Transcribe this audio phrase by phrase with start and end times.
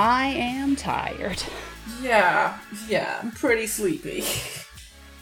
[0.00, 1.42] I am tired.
[2.00, 4.22] Yeah, yeah, I'm pretty sleepy.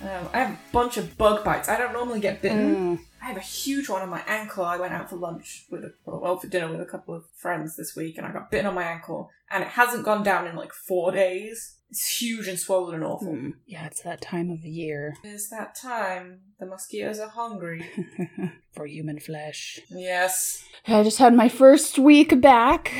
[0.03, 1.69] Um, I have a bunch of bug bites.
[1.69, 2.99] I don't normally get bitten.
[2.99, 3.01] Mm.
[3.23, 4.65] I have a huge one on my ankle.
[4.65, 7.77] I went out for lunch with a, well, for dinner with a couple of friends
[7.77, 10.55] this week, and I got bitten on my ankle, and it hasn't gone down in
[10.55, 11.79] like four days.
[11.91, 13.32] It's huge and swollen and awful.
[13.32, 13.53] Mm.
[13.64, 16.40] Yeah, it's that time of year It's that time.
[16.59, 17.87] The mosquitoes are hungry.
[18.75, 19.81] for human flesh.
[19.89, 20.65] yes.
[20.87, 22.93] I just had my first week back.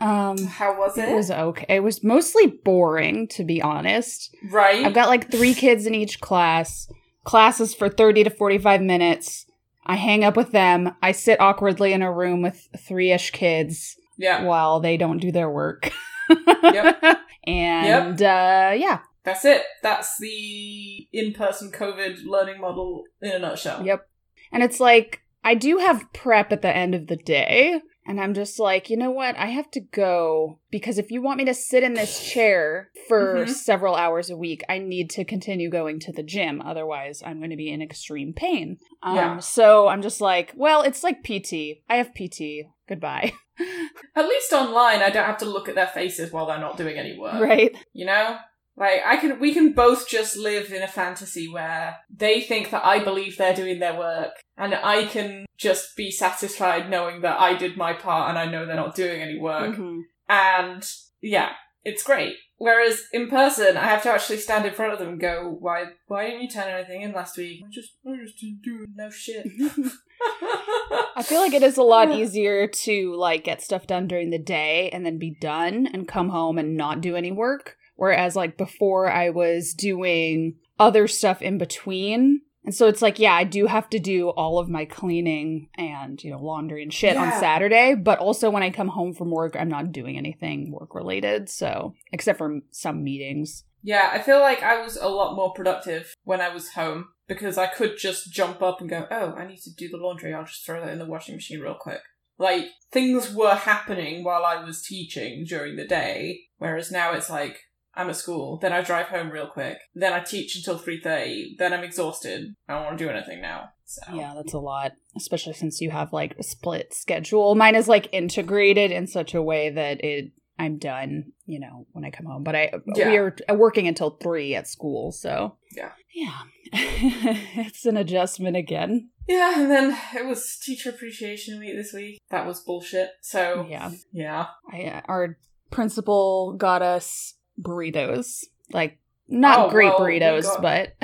[0.00, 1.08] Um, How was it?
[1.08, 1.66] it was okay.
[1.68, 4.34] It was mostly boring, to be honest.
[4.50, 4.84] right.
[4.84, 6.88] I've got like three kids in each class.
[7.24, 9.46] Classes for 30 to 45 minutes.
[9.84, 10.94] I hang up with them.
[11.02, 14.44] I sit awkwardly in a room with three ish kids yeah.
[14.44, 15.90] while they don't do their work.
[16.28, 17.02] Yep.
[17.46, 19.62] and uh, yeah, That's it.
[19.82, 23.84] That's the in-person COVID learning model in a nutshell.
[23.84, 24.08] Yep.
[24.52, 27.80] And it's like, I do have prep at the end of the day.
[28.10, 29.36] And I'm just like, you know what?
[29.38, 33.44] I have to go because if you want me to sit in this chair for
[33.46, 33.48] Mhm.
[33.48, 36.60] several hours a week, I need to continue going to the gym.
[36.60, 38.78] Otherwise, I'm going to be in extreme pain.
[39.04, 39.38] Um, Yeah.
[39.38, 41.82] So I'm just like, well, it's like PT.
[41.88, 42.66] I have PT.
[42.88, 43.32] Goodbye.
[44.16, 46.98] At least online, I don't have to look at their faces while they're not doing
[46.98, 47.40] any work.
[47.40, 47.76] right?
[47.92, 48.38] You know?
[48.80, 52.84] Like I can we can both just live in a fantasy where they think that
[52.84, 57.54] I believe they're doing their work and I can just be satisfied knowing that I
[57.54, 59.76] did my part and I know they're not doing any work.
[59.76, 60.00] Mhm.
[60.30, 60.82] And
[61.20, 61.50] yeah,
[61.84, 62.36] it's great.
[62.56, 65.84] Whereas in person, I have to actually stand in front of them and go, "Why?
[66.06, 67.62] Why didn't you turn anything in last week?
[67.64, 68.86] I just, I just didn't do.
[68.94, 69.46] No shit."
[71.16, 74.38] I feel like it is a lot easier to like get stuff done during the
[74.38, 77.76] day and then be done and come home and not do any work.
[78.00, 82.40] Whereas like before I was doing other stuff in between.
[82.64, 86.22] And so it's like, yeah, I do have to do all of my cleaning and,
[86.24, 87.94] you know, laundry and shit on Saturday.
[87.94, 91.50] But also when I come home from work, I'm not doing anything work related.
[91.50, 93.64] So, except for some meetings.
[93.82, 97.58] Yeah, I feel like I was a lot more productive when I was home because
[97.58, 100.32] I could just jump up and go, oh, I need to do the laundry.
[100.32, 102.00] I'll just throw that in the washing machine real quick.
[102.38, 107.58] Like, things were happening while I was teaching during the day, whereas now it's like,
[107.94, 111.72] I'm at school, then I drive home real quick, then I teach until 3.30, then
[111.72, 112.54] I'm exhausted.
[112.68, 113.70] I don't want to do anything now.
[113.84, 114.14] So.
[114.14, 117.56] Yeah, that's a lot, especially since you have like a split schedule.
[117.56, 120.30] Mine is like integrated in such a way that it
[120.60, 122.44] I'm done, you know, when I come home.
[122.44, 123.10] But I Yeah.
[123.10, 125.92] we are working until 3 at school, so Yeah.
[126.14, 126.38] Yeah.
[126.72, 129.10] it's an adjustment again.
[129.26, 132.20] Yeah, and then it was Teacher Appreciation Week this week.
[132.30, 133.10] That was bullshit.
[133.22, 133.90] So, Yeah.
[134.12, 134.46] yeah.
[134.70, 135.38] I uh, our
[135.70, 138.44] principal got us burritos.
[138.72, 138.98] Like
[139.28, 140.94] not Oh, great well, we burritos, got- but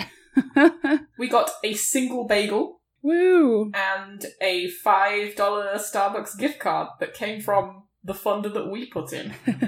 [1.19, 3.71] We got a single bagel woo.
[3.75, 9.35] and a $5 Starbucks gift card that came from the funder that we put in.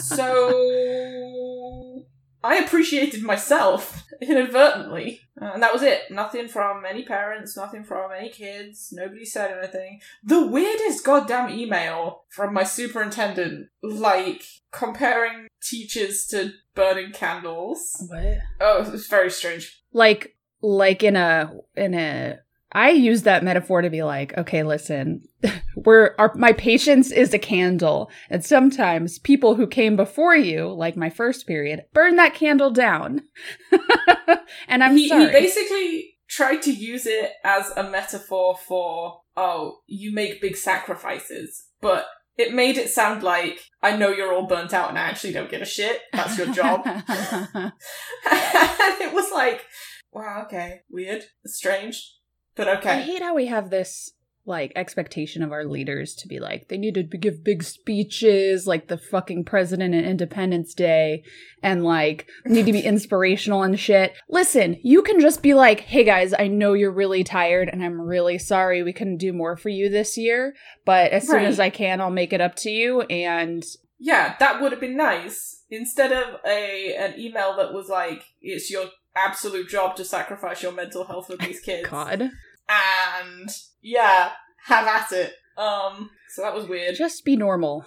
[0.00, 2.04] So
[2.42, 5.20] I appreciated myself inadvertently.
[5.40, 6.02] Uh, and that was it.
[6.10, 8.88] Nothing from any parents, nothing from any kids.
[8.92, 10.00] Nobody said anything.
[10.24, 17.96] The weirdest goddamn email from my superintendent, like comparing teachers to burning candles.
[18.08, 18.38] what?
[18.60, 19.82] Oh, it was very strange.
[19.92, 22.38] like like in a in a
[22.72, 25.22] I use that metaphor to be like, okay, listen,
[25.76, 30.96] we're our my patience is a candle, and sometimes people who came before you, like
[30.96, 33.22] my first period, burn that candle down.
[34.68, 35.26] and I'm he, sorry.
[35.26, 41.68] he basically tried to use it as a metaphor for, oh, you make big sacrifices,
[41.80, 42.06] but
[42.36, 45.50] it made it sound like, I know you're all burnt out and I actually don't
[45.50, 46.02] give a shit.
[46.12, 46.82] That's your job.
[46.86, 47.72] and
[48.30, 49.64] it was like,
[50.12, 52.17] wow, okay, weird, strange,
[52.58, 54.12] but I hate how we have this
[54.48, 58.88] like expectation of our leaders to be like they need to give big speeches like
[58.88, 61.22] the fucking president and Independence Day
[61.62, 64.14] and like need to be inspirational and shit.
[64.28, 68.00] Listen, you can just be like, "Hey guys, I know you're really tired and I'm
[68.00, 70.54] really sorry we couldn't do more for you this year,
[70.84, 73.62] but as soon as I can, I'll make it up to you." And
[74.00, 75.62] Yeah, that would have been nice.
[75.70, 80.72] Instead of a an email that was like, it's your absolute job to sacrifice your
[80.72, 81.88] mental health for these kids.
[81.90, 82.30] god,
[82.68, 83.50] and
[83.82, 84.32] yeah,
[84.66, 85.32] have at it.
[85.56, 86.94] Um, so that was weird.
[86.98, 87.84] just be normal.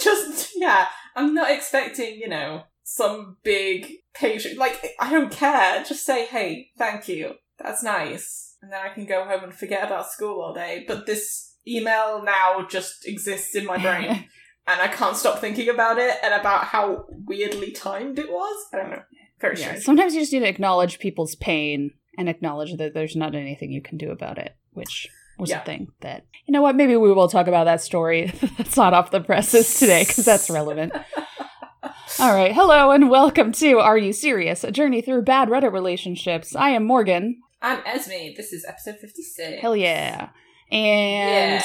[0.00, 4.58] Just yeah, I'm not expecting you know some big patient.
[4.58, 5.84] Like I don't care.
[5.84, 7.34] Just say hey, thank you.
[7.58, 10.84] That's nice, and then I can go home and forget about school all day.
[10.86, 14.06] But this email now just exists in my brain.
[14.66, 18.66] and I can't stop thinking about it and about how weirdly timed it was.
[18.72, 19.02] I don't know.
[19.40, 19.66] Very Yeah.
[19.68, 19.84] strange.
[19.84, 23.82] Sometimes you just need to acknowledge people's pain and acknowledge that there's not anything you
[23.82, 25.08] can do about it, which
[25.38, 25.62] was Yeah.
[25.62, 28.26] a thing that, you know what, maybe we will talk about that story
[28.58, 30.92] that's not off the presses today because that's relevant.
[32.20, 32.52] All right.
[32.52, 34.62] Hello and welcome to Are You Serious?
[34.64, 36.54] A journey through bad Reddit relationships.
[36.54, 37.40] I am Morgan.
[37.60, 38.34] I'm Esme.
[38.36, 39.60] This is episode 56.
[39.60, 40.28] Hell yeah.
[40.70, 41.62] And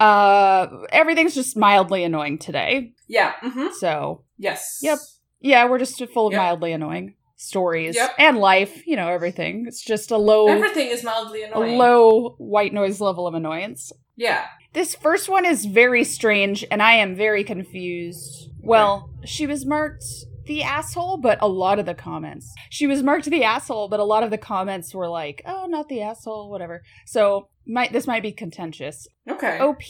[0.00, 0.04] Yeah.
[0.06, 2.92] uh everything's just mildly annoying today.
[3.08, 3.34] Yeah.
[3.42, 3.68] Mm-hmm.
[3.78, 4.78] So, Yes.
[4.82, 4.98] Yep.
[5.40, 6.40] yeah, we're just full of Yep.
[6.40, 8.10] mildly annoying stories Yep.
[8.18, 9.64] and life, you know, everything.
[9.66, 11.78] It's just a low Everything is mildly a annoying.
[11.78, 13.92] low white noise level of annoyance.
[14.16, 14.44] Yeah.
[14.74, 18.50] This first one is very strange, and I am very confused.
[18.60, 20.04] Well, she was marked
[20.46, 22.52] the asshole, but a lot of the comments.
[22.70, 25.88] She was marked the asshole, but a lot of the comments were like, oh, not
[25.88, 26.82] the asshole, whatever.
[27.06, 29.06] So, might this might be contentious.
[29.28, 29.58] Okay.
[29.60, 29.82] OP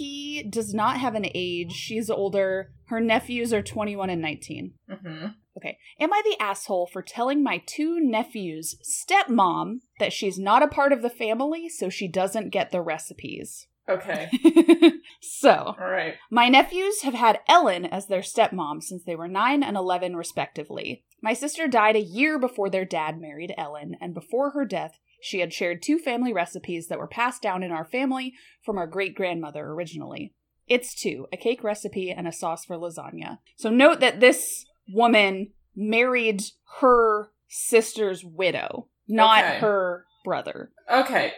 [0.51, 1.73] does not have an age.
[1.73, 2.73] She's older.
[2.87, 4.73] Her nephews are 21 and 19.
[4.91, 5.27] Mm-hmm.
[5.59, 5.77] Okay.
[5.99, 10.93] Am I the asshole for telling my two nephews' stepmom that she's not a part
[10.93, 13.67] of the family, so she doesn't get the recipes?
[13.89, 14.31] Okay.
[15.21, 16.15] so, All right.
[16.31, 21.03] my nephews have had Ellen as their stepmom since they were 9 and 11, respectively.
[21.23, 25.41] My sister died a year before their dad married Ellen, and before her death, she
[25.41, 29.17] had shared two family recipes that were passed down in our family from our great
[29.17, 30.35] grandmother originally.
[30.69, 33.39] It's two a cake recipe and a sauce for lasagna.
[33.57, 36.43] So, note that this woman married
[36.81, 39.59] her sister's widow, not Okay.
[39.59, 40.71] her brother.
[40.91, 41.33] Okay.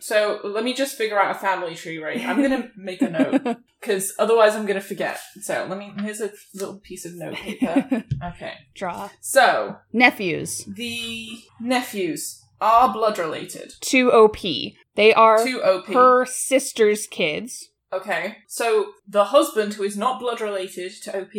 [0.00, 2.20] So let me just figure out a family tree, right?
[2.20, 5.18] I'm gonna make a note because otherwise I'm gonna forget.
[5.40, 5.92] So let me.
[6.00, 8.04] Here's a little piece of note paper.
[8.34, 8.52] Okay.
[8.74, 9.08] Draw.
[9.20, 10.64] So Nephews.
[10.68, 14.36] the nephews are blood related To OP.
[14.94, 15.86] They are to OP.
[15.86, 17.70] her sister's kids.
[17.92, 18.38] Okay.
[18.46, 21.32] So the husband, who is not blood related to OP,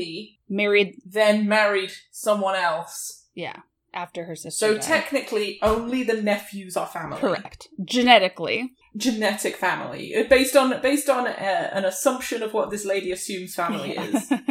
[0.49, 3.25] Married, then married someone else.
[3.33, 3.57] yeah,
[3.93, 4.51] after her sister.
[4.65, 4.81] So died.
[4.81, 7.17] technically, only the nephews are family.
[7.19, 7.69] Correct.
[7.83, 8.73] Genetically.
[8.97, 13.55] Genetic family, Uh, based on based on uh, an assumption of what this lady assumes
[13.55, 14.31] family is.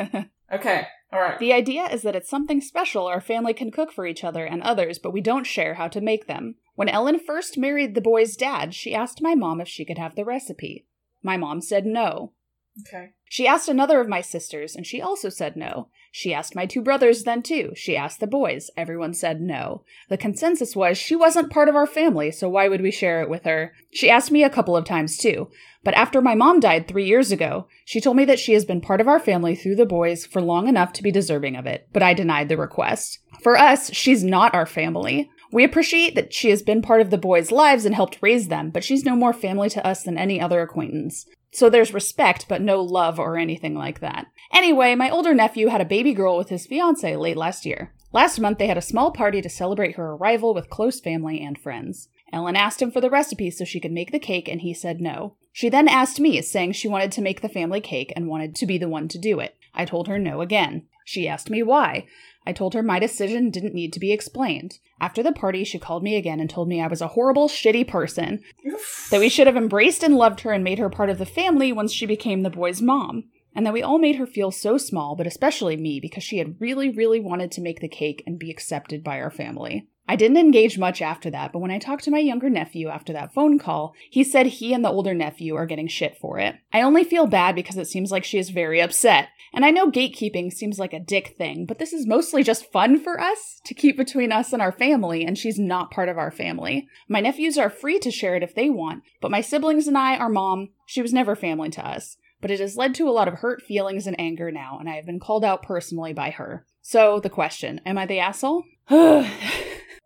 [0.52, 0.84] Okay.
[1.12, 1.38] All right.
[1.38, 4.62] the idea is that it's something special our family can cook for each other and
[4.62, 6.56] others, but we don't share how to make them.
[6.74, 10.16] When Ellen first married the boy's dad, she asked my mom if she could have
[10.16, 10.86] the recipe.
[11.22, 12.32] My mom said no.
[12.86, 13.10] Okay.
[13.28, 15.88] She asked another of my sisters, and she also said no.
[16.12, 17.72] She asked my two brothers then too.
[17.76, 18.70] She asked the boys.
[18.76, 19.84] Everyone said no.
[20.08, 23.30] The consensus was she wasn't part of our family, so why would we share it
[23.30, 23.72] with her?
[23.92, 25.48] She asked me a couple of times too.
[25.84, 28.80] But after my mom died three years ago, she told me that she has been
[28.80, 31.88] part of our family through the boys for long enough to be deserving of it,
[31.92, 33.20] but I denied the request.
[33.42, 35.30] For us, she's not our family.
[35.52, 38.70] We appreciate that she has been part of the boys' lives and helped raise them,
[38.70, 41.26] but she's no more family to us than any other acquaintance.
[41.52, 44.26] So there's respect, but no love or anything like that.
[44.52, 47.92] Anyway, my older nephew had a baby girl with his fiance late last year.
[48.12, 51.58] Last month, they had a small party to celebrate her arrival with close family and
[51.58, 52.08] friends.
[52.32, 55.00] Ellen asked him for the recipe so she could make the cake, and he said
[55.00, 55.34] no.
[55.52, 58.66] She then asked me, saying she wanted to make the family cake and wanted to
[58.66, 59.56] be the one to do it.
[59.74, 60.86] I told her no again.
[61.10, 62.06] She asked me why.
[62.46, 64.78] I told her my decision didn't need to be explained.
[65.00, 67.88] After the party, she called me again and told me I was a horrible, shitty
[67.88, 68.44] person,
[69.10, 71.72] that we should have embraced and loved her and made her part of the family
[71.72, 73.24] once she became the boy's mom,
[73.56, 76.60] and that we all made her feel so small, but especially me, because she had
[76.60, 79.88] really, really wanted to make the cake and be accepted by our family.
[80.10, 83.12] I didn't engage much after that, but when I talked to my younger nephew after
[83.12, 86.56] that phone call, he said he and the older nephew are getting shit for it.
[86.72, 89.28] I only feel bad because it seems like she is very upset.
[89.52, 92.98] And I know gatekeeping seems like a dick thing, but this is mostly just fun
[92.98, 96.32] for us to keep between us and our family, and she's not part of our
[96.32, 96.88] family.
[97.08, 100.16] My nephews are free to share it if they want, but my siblings and I,
[100.16, 102.16] our mom, she was never family to us.
[102.40, 104.96] But it has led to a lot of hurt feelings and anger now, and I
[104.96, 106.66] have been called out personally by her.
[106.82, 108.64] So, the question Am I the asshole?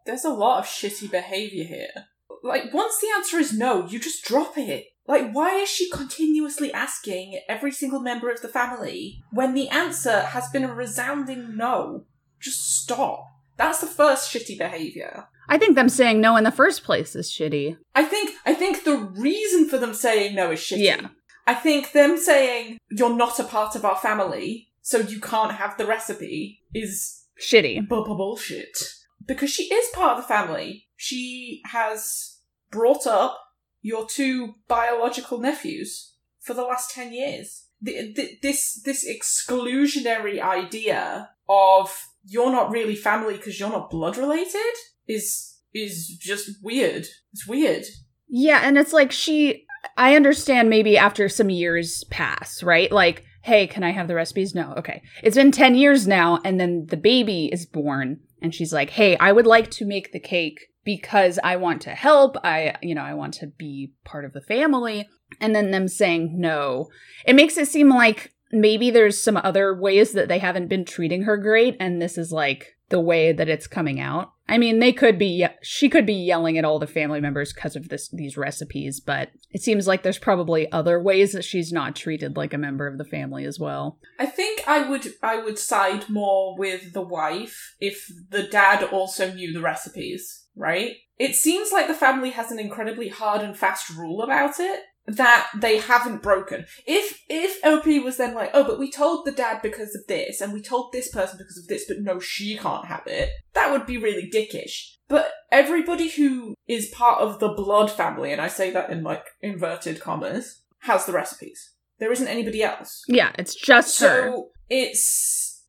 [0.05, 2.07] There's a lot of shitty behavior here.
[2.43, 4.87] Like, once the answer is no, you just drop it.
[5.07, 10.21] Like, why is she continuously asking every single member of the family when the answer
[10.21, 12.05] has been a resounding no?
[12.41, 13.25] Just stop.
[13.57, 15.27] That's the first shitty behavior.
[15.49, 17.77] I think them saying no in the first place is shitty.
[17.95, 20.79] I think I think the reason for them saying no is shitty.
[20.85, 21.09] Yeah.
[21.47, 25.77] I think them saying you're not a part of our family, so you can't have
[25.77, 27.87] the recipe is Shitty.
[27.89, 28.79] bu- bu- bullshit.
[29.27, 30.87] Because she is part of the family.
[30.97, 32.39] She has
[32.71, 33.39] brought up
[33.83, 37.67] your two biological nephews for the last 10 years.
[37.81, 44.17] The, the, this, this exclusionary idea of you're not really family because you're not blood
[44.17, 44.61] related
[45.07, 47.07] is, is just weird.
[47.33, 47.85] It's weird.
[48.29, 49.67] Yeah, and it's like she.
[49.99, 52.91] I understand maybe after some years pass, right?
[52.91, 54.55] Like, hey, can I have the recipes?
[54.55, 54.73] No.
[54.79, 55.03] Okay.
[55.23, 56.41] It's been 10 years now.
[56.45, 60.13] And then the baby is born and she's like, hey, I would like to make
[60.13, 62.37] the cake because I want to help.
[62.45, 65.09] I, you know, I want to be part of the family.
[65.41, 66.89] And then them saying no.
[67.27, 71.23] It makes it seem like maybe there's some other ways that they haven't been treating
[71.23, 71.77] her great.
[71.81, 74.33] And this is like the way that it's coming out.
[74.47, 77.77] I mean, they could be she could be yelling at all the family members because
[77.77, 81.97] of this these recipes, but it seems like there's probably other ways that she's not
[81.97, 83.99] treated like a member of the family as well.
[84.19, 89.33] I think I would I would side more with the wife if the dad also
[89.33, 90.93] knew the recipes, right?
[91.19, 95.51] It seems like the family has an incredibly hard and fast rule about it that
[95.57, 96.67] they haven't broken.
[96.87, 100.41] If if OP was then like, oh, but we told the dad because of this,
[100.41, 103.71] and we told this person because of this, but no, she can't have it, that
[103.71, 104.95] would be really dickish.
[105.09, 109.25] But everybody who is part of the blood family, and I say that in like
[109.43, 111.73] inverted commas, has the recipes.
[111.99, 113.05] There isn't anybody else.
[113.07, 114.43] Yeah, it's just so her.
[114.69, 115.65] it's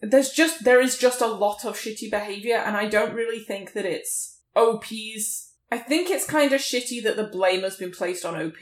[0.00, 3.72] there's just there is just a lot of shitty behavior, and I don't really think
[3.72, 8.24] that it's OP's I think it's kind of shitty that the blame has been placed
[8.24, 8.58] on OP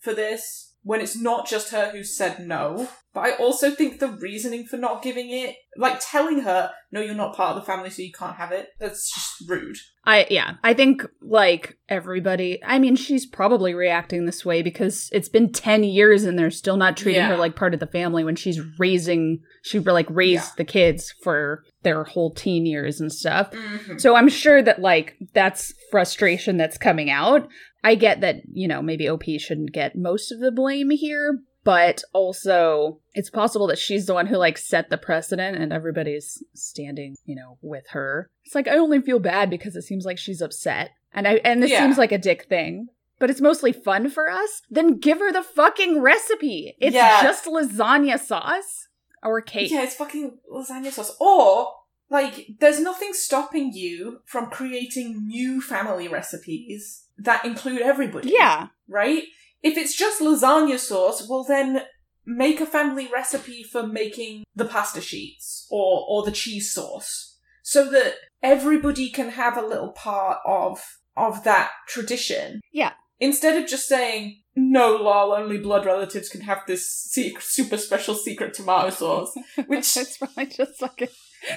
[0.00, 2.88] for this when it's not just her who said no.
[3.12, 7.14] But I also think the reasoning for not giving it, like telling her, no, you're
[7.14, 9.78] not part of the family, so you can't have it, that's just rude.
[10.04, 12.60] I yeah, I think like everybody.
[12.64, 16.76] I mean, she's probably reacting this way because it's been ten years and they're still
[16.76, 17.30] not treating Yeah.
[17.30, 19.40] her like part of the family when she's raising.
[19.64, 20.54] She like raised Yeah.
[20.58, 23.50] the kids for their whole teen years and stuff.
[23.50, 23.98] Mm-hmm.
[23.98, 27.48] So I'm sure that like that's frustration that's coming out.
[27.86, 32.02] I get that, you know, maybe OP shouldn't get most of the blame here, but
[32.12, 37.14] also it's possible that she's the one who like set the precedent and everybody's standing,
[37.24, 38.28] you know, with her.
[38.44, 40.90] It's like I only feel bad because it seems like she's upset.
[41.14, 41.78] And I and this Yeah.
[41.82, 42.88] seems like a dick thing.
[43.20, 44.62] But it's mostly fun for us.
[44.68, 46.74] Then give her the fucking recipe.
[46.80, 47.22] It's Yeah.
[47.22, 48.88] just lasagna sauce
[49.22, 49.70] or cake.
[49.70, 51.14] Yeah, it's fucking lasagna sauce.
[51.20, 51.72] Or,
[52.10, 58.30] like, there's nothing stopping you from creating new family recipes that include everybody.
[58.30, 58.68] yeah.
[58.88, 59.24] right?
[59.62, 61.82] If it's just lasagna sauce, well then
[62.24, 67.88] make a family recipe for making the pasta sheets or or the cheese sauce so
[67.90, 72.60] that everybody can have a little part of of that tradition.
[72.72, 72.92] Yeah.
[73.18, 78.14] Instead of just saying no lol only blood relatives can have this secret, super special
[78.14, 79.34] secret tomato sauce
[79.66, 81.08] which it's probably just like a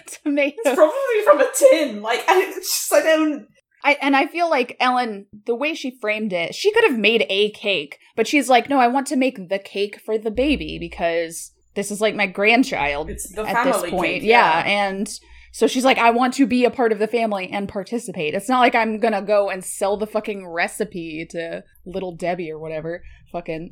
[0.23, 0.55] tomato.
[0.65, 3.47] it's probably from a tin like I, just I don't
[3.83, 7.25] I and I feel like Ellen, the way she framed it, she could have made
[7.29, 10.77] a cake, but she's like, no, I want to make the cake for the baby
[10.79, 14.01] because this is like my grandchild it's the at this point.
[14.01, 14.63] cake, yeah.
[14.65, 15.09] and
[15.51, 18.33] so she's like, I want to be a part of the family and participate.
[18.33, 22.59] It's not like I'm gonna go and sell the fucking recipe to little Debbie or
[22.59, 23.03] whatever.
[23.31, 23.71] Fucking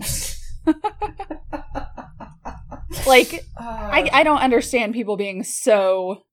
[3.05, 6.23] like I, I don't understand people being so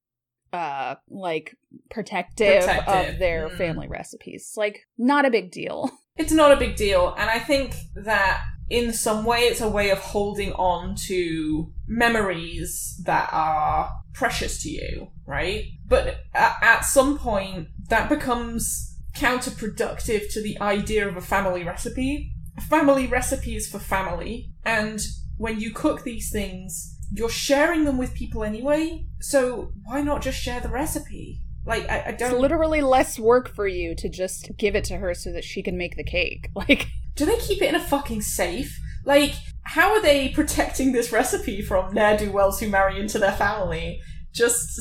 [0.54, 1.56] uh like
[1.90, 3.14] protective, Protective.
[3.14, 3.56] of their Mm.
[3.58, 4.52] family recipes.
[4.56, 5.90] Like not a big deal.
[6.16, 9.90] It's not a big deal, and I think that in some way it's a way
[9.90, 15.64] of holding on to memories that are precious to you, right?
[15.88, 22.32] But at some point, that becomes counterproductive to the idea of a family recipe.
[22.56, 25.00] A family recipe is for family, and
[25.36, 30.38] when you cook these things, you're sharing them with people anyway, so why not just
[30.40, 31.40] share the recipe?
[31.66, 32.32] Like, I, I don't.
[32.32, 35.62] It's literally less work for you to just give it to her so that she
[35.62, 36.50] can make the cake.
[36.54, 38.78] Like Do they keep it in a fucking safe?
[39.04, 43.32] Like, how are they protecting this recipe from ne'er do wells who marry into their
[43.32, 44.00] family?
[44.32, 44.80] Just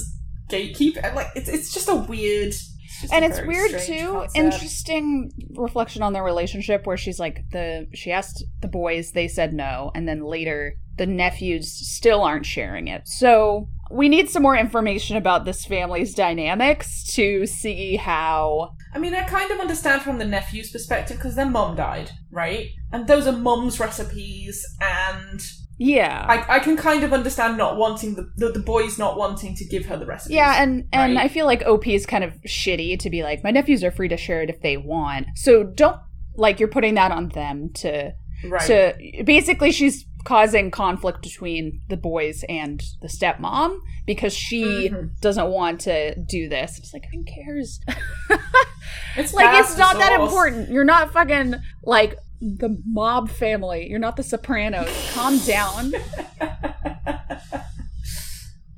[0.50, 2.54] gatekeep and like it's it's just a weird.
[3.04, 4.38] It's just and it's weird too concept.
[4.38, 9.54] interesting reflection on their relationship where she's like the she asked the boys they said
[9.54, 14.56] no and then later the nephews still aren't sharing it so we need some more
[14.56, 20.20] information about this family's dynamics to see how I mean, I kind of understand from
[20.20, 22.70] the nephew's perspective because their mum died, right?
[22.92, 25.42] And those are mum's recipes, and
[25.78, 29.56] yeah I, I can kind of understand not wanting the, the the boys not wanting
[29.56, 30.36] to give her the recipes.
[30.36, 31.26] yeah and and right?
[31.26, 34.08] i feel like op is kind of shitty to be like my nephews are free
[34.08, 35.98] to share it if they want so don't
[36.36, 38.14] like you're putting that on them to
[38.50, 38.62] right.
[38.68, 43.78] to basically she's causing conflict between the boys and the stepmom
[44.08, 45.10] because she Mhm.
[45.20, 46.80] doesn't want to do this.
[46.80, 47.82] It's like who cares?
[49.18, 50.70] it's like it's not that important.
[50.70, 53.90] You're not fucking like the mob family.
[53.90, 54.90] You're not the Sopranos.
[55.14, 55.94] Calm down.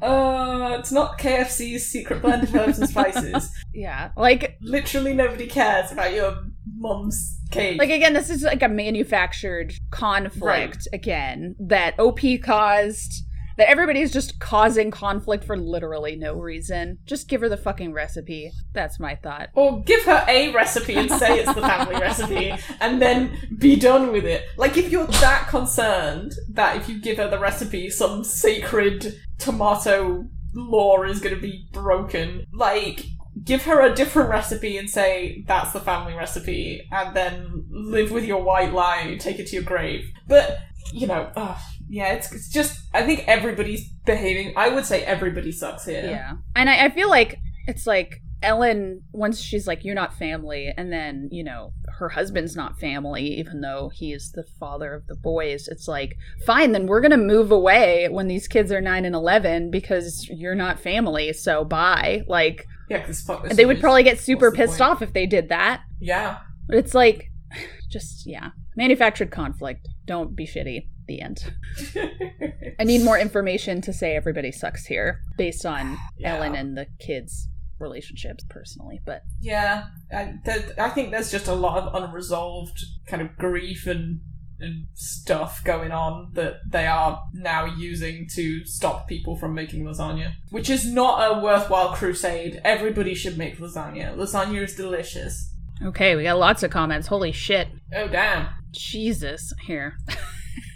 [0.02, 3.50] Uh, it's not KFC's secret blend of herbs and spices.
[3.74, 6.38] Yeah, like Literally nobody cares about your
[6.78, 7.80] mum's cake.
[7.80, 10.78] Like again, this is like a manufactured conflict Right.
[10.94, 13.24] again that OP caused.
[13.58, 16.98] That everybody's just causing conflict for literally no reason.
[17.06, 18.52] Just give her the fucking recipe.
[18.74, 19.50] That's my thought.
[19.54, 24.12] or give her a recipe and say it's the family recipe, and then be done
[24.12, 24.44] with it.
[24.58, 30.26] Like if you're that concerned that if you give her the recipe, some sacred tomato
[30.54, 33.06] law is going to be broken, like
[33.44, 38.26] give her a different recipe and say that's the family recipe, and then live with
[38.26, 40.10] your white lie, take it to your grave.
[40.28, 40.60] But
[40.94, 41.58] you know, ugh,
[41.90, 44.54] yeah, it's it's just I think everybody's behaving.
[44.56, 46.04] I would say everybody sucks here.
[46.04, 46.34] Yeah.
[46.56, 47.38] And I, I feel like
[47.68, 52.56] it's like Ellen, once she's like, You're not family, and then, you know, her husband's
[52.56, 56.16] not family, even though he is the father of the boys, it's like,
[56.46, 60.56] Fine, then we're gonna move away when these kids are nine and eleven because you're
[60.56, 62.24] not family, so bye.
[62.28, 63.12] Like yeah,
[63.52, 64.92] they would probably get super pissed point?
[64.92, 65.82] off if they did that.
[66.00, 66.40] Yeah.
[66.68, 67.32] But it's like
[67.90, 68.50] just yeah.
[68.76, 69.88] Manufactured conflict.
[70.06, 70.88] Don't be shitty.
[71.08, 71.54] The end.
[72.80, 76.36] I need more information to say everybody sucks here based on Yeah.
[76.36, 77.48] Ellen and the kids'
[77.80, 79.02] relationships personally.
[79.06, 83.86] But Yeah, I, th- I think there's just a lot of unresolved kind of grief
[83.86, 84.22] and,
[84.60, 90.32] and stuff going on that they are now using to stop people from making lasagna,
[90.50, 92.62] which is not a worthwhile crusade.
[92.64, 94.16] Everybody should make lasagna.
[94.16, 95.52] Lasagna is delicious.
[95.84, 97.08] okay, we got lots of comments.
[97.08, 97.68] Holy shit.
[97.94, 98.48] Oh damn!
[98.72, 99.54] Jesus.
[99.68, 99.98] Here.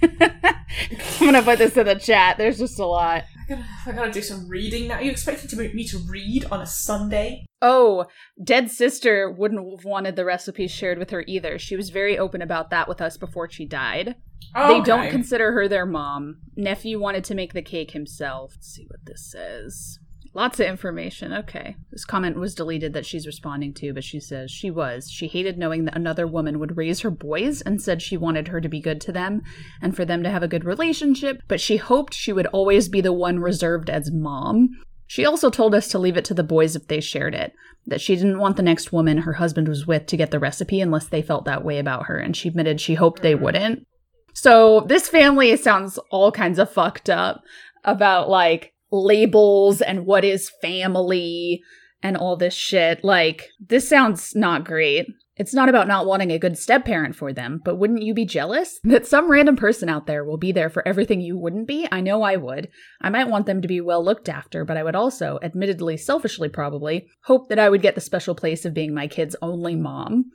[0.02, 2.38] I'm gonna put this in the chat.
[2.38, 3.24] There's just a lot.
[3.24, 5.00] I gotta, I gotta do some reading now.
[5.00, 7.46] You expecting to make me to read on a Sunday?
[7.62, 8.06] Oh,
[8.42, 11.60] Dead Sister wouldn't have wanted the recipes shared with her either.
[11.60, 14.16] She was very open about that with us before she died.
[14.56, 16.38] Oh, They don't consider her their mom.
[16.56, 18.54] Nephew wanted to make the cake himself.
[18.56, 20.00] Let's see what this says.
[20.34, 21.34] Lots of information.
[21.34, 21.76] Okay.
[21.92, 25.10] This comment was deleted that she's responding to, but she says she was.
[25.10, 28.62] She hated knowing that another woman would raise her boys and said she wanted her
[28.62, 29.42] to be good to them
[29.82, 33.02] and for them to have a good relationship, but she hoped she would always be
[33.02, 34.70] the one reserved as mom.
[35.08, 37.52] She also told us to leave it to the boys if they shared it,
[37.88, 40.80] that she didn't want the next woman her husband was with to get the recipe
[40.80, 43.88] unless they felt that way about her, and she admitted she hoped they wouldn't.
[44.36, 47.42] So this family sounds all kinds of fucked up
[47.84, 51.62] about like labels and what is family
[52.02, 53.04] and all this shit.
[53.04, 55.08] Like, this sounds not great.
[55.36, 58.26] It's not about not wanting a good step parent for them, but wouldn't you be
[58.26, 61.88] jealous that some random person out there will be there for everything you wouldn't be?
[61.92, 62.70] I know I would.
[63.02, 66.50] I might want them to be well looked after, but I would also, admittedly selfishly
[66.50, 70.32] probably, hope that I would get the special place of being my kid's only mom.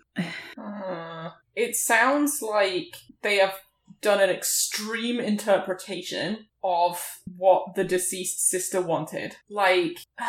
[1.54, 3.54] It sounds like they have
[4.00, 9.36] done an extreme interpretation of what the deceased sister wanted.
[9.48, 9.98] Like,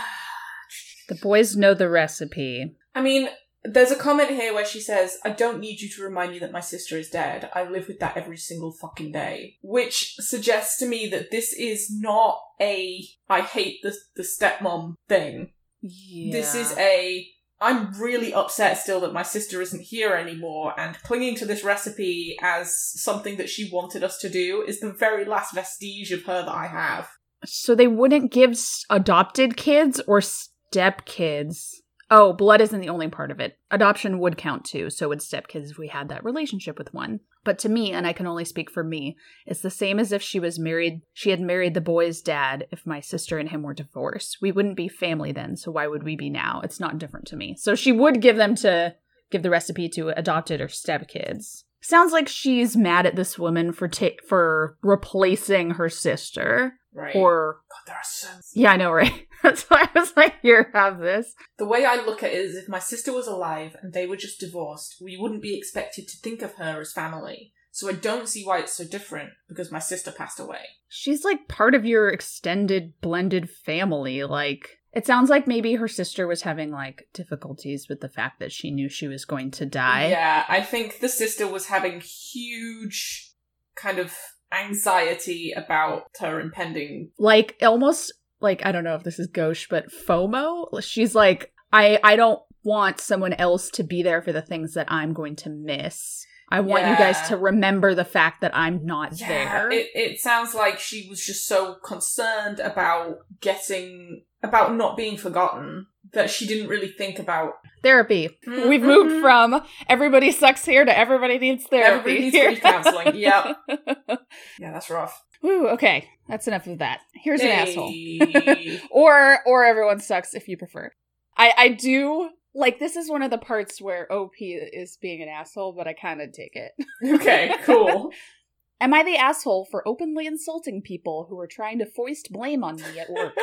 [1.08, 2.76] The boys know the recipe.
[2.96, 3.30] I mean,
[3.64, 6.52] there's a comment here where she says, I don't need you to remind me that
[6.52, 7.50] my sister is dead.
[7.54, 9.58] I live with that every single fucking day.
[9.62, 15.52] Which suggests to me that this is not a I hate the, the stepmom thing.
[15.82, 16.32] Yeah.
[16.32, 17.28] This is a
[17.62, 22.36] I'm really upset still that my sister isn't here anymore, and clinging to this recipe
[22.42, 26.44] as something that she wanted us to do is the very last vestige of her
[26.44, 27.10] that I have.
[27.46, 28.58] So they wouldn't give
[28.90, 31.82] adopted kids or step kids.
[32.12, 33.58] Oh, blood isn't the only part of it.
[33.72, 37.22] Adoption would count too, so would step kids if we had that relationship with one.
[37.46, 40.22] But to me, and I can only speak for me, it's the same as if
[40.22, 43.74] she was married she had married the boy's dad if my sister and him were
[43.74, 44.40] divorced.
[44.42, 46.60] We wouldn't be family then, so why would we be now?
[46.64, 47.56] It's not different to me.
[47.58, 48.96] So she would give them to
[49.30, 51.65] give the recipe to adopted or step kids.
[51.88, 57.16] Sounds like she's mad at this woman for ta- for replacing her sister Right.
[57.16, 59.28] or God, there are so yeah, I know, right?
[59.44, 61.34] That's why I was like, here, have this.
[61.58, 64.16] The way I look at it is if my sister was alive and they were
[64.16, 67.54] just divorced, we wouldn't be expected to think of her as family.
[67.72, 70.62] So I don't see why it's so different because my sister passed away.
[70.88, 74.24] She's like part of your extended blended family.
[74.24, 78.54] Like, it sounds like maybe her sister was having like difficulties with the fact that
[78.54, 80.08] she knew she was going to die.
[80.08, 83.34] Yeah, I think the sister was having huge
[83.76, 84.14] kind of
[84.54, 87.12] anxiety about her impending.
[87.20, 90.82] Like, almost like, I don't know if this is gauche, but FOMO.
[90.82, 94.90] She's like, I, I don't want someone else to be there for the things that
[94.90, 96.26] I'm going to miss.
[96.50, 99.72] I want you guys to remember the fact that I'm not Yeah, there.
[99.72, 105.88] it, it sounds like she was just so concerned about getting, about not being forgotten
[106.14, 107.54] that she didn't really think about.
[107.84, 108.30] Therapy.
[108.46, 108.84] We've Mhm.
[108.84, 112.12] moved from everybody sucks here to everybody needs therapy.
[112.12, 113.16] Everybody needs be counseling.
[113.16, 113.58] Yep.
[114.60, 115.22] Yeah, that's rough.
[115.42, 116.10] Woo, okay.
[116.30, 117.02] That's enough of that.
[117.14, 117.94] Here's an asshole.
[118.92, 120.92] Or or everyone sucks if you prefer.
[121.38, 125.28] I I do Like this is one of the parts where OP is being an
[125.28, 126.72] asshole, but I kind of take it.
[127.16, 128.12] Okay, cool.
[128.82, 132.78] Am I the asshole for openly insulting people who are trying to foist blame on
[132.78, 133.34] me at work?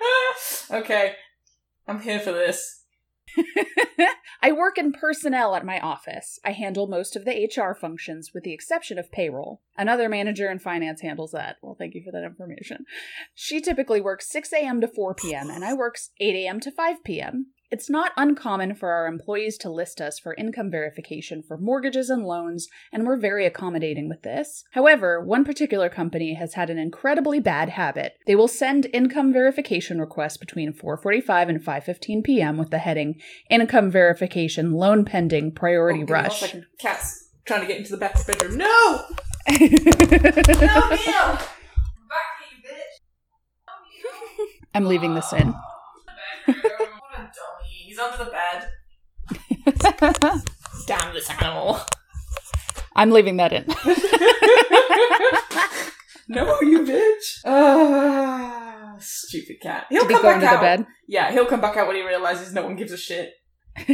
[0.70, 1.14] okay,
[1.88, 2.84] I'm here for this.
[4.42, 6.38] I work in personnel at my office.
[6.44, 9.62] I handle most of the HR functions with the exception of payroll.
[9.76, 11.56] Another manager in finance handles that.
[11.62, 12.84] Well, thank you for that information.
[13.34, 14.80] She typically works 6 a.m.
[14.80, 16.60] to 4 p.m., and I work 8 a.m.
[16.60, 17.52] to 5 p.m.
[17.72, 22.22] It's not uncommon for our employees to list us for income verification for mortgages and
[22.22, 24.62] loans, and we're very accommodating with this.
[24.72, 28.12] However, one particular company has had an incredibly bad habit.
[28.26, 32.58] They will send income verification requests between 4:45 and 5:15 p.m.
[32.58, 36.66] with the heading "Income Verification Loan Pending Priority Oh, Rush." second.
[36.78, 38.58] Cat's trying to get into the back bedroom.
[38.58, 39.06] No!
[39.48, 41.38] No, Neil!
[42.12, 42.94] Back here, you bitch!
[44.74, 45.48] I'm leaving this in.
[45.48, 45.56] Neil!
[46.46, 47.81] What a dummy.
[47.92, 48.68] He's under the bed.
[50.86, 51.78] Damn this animal.
[52.96, 53.66] I'm leaving that in.
[56.28, 57.40] no, you bitch.
[57.44, 59.84] Ah, stupid cat.
[59.90, 60.54] He'll Did he come go back under out.
[60.54, 60.86] the bed?
[61.06, 63.34] Yeah, he'll come back out when he realizes no one gives a shit.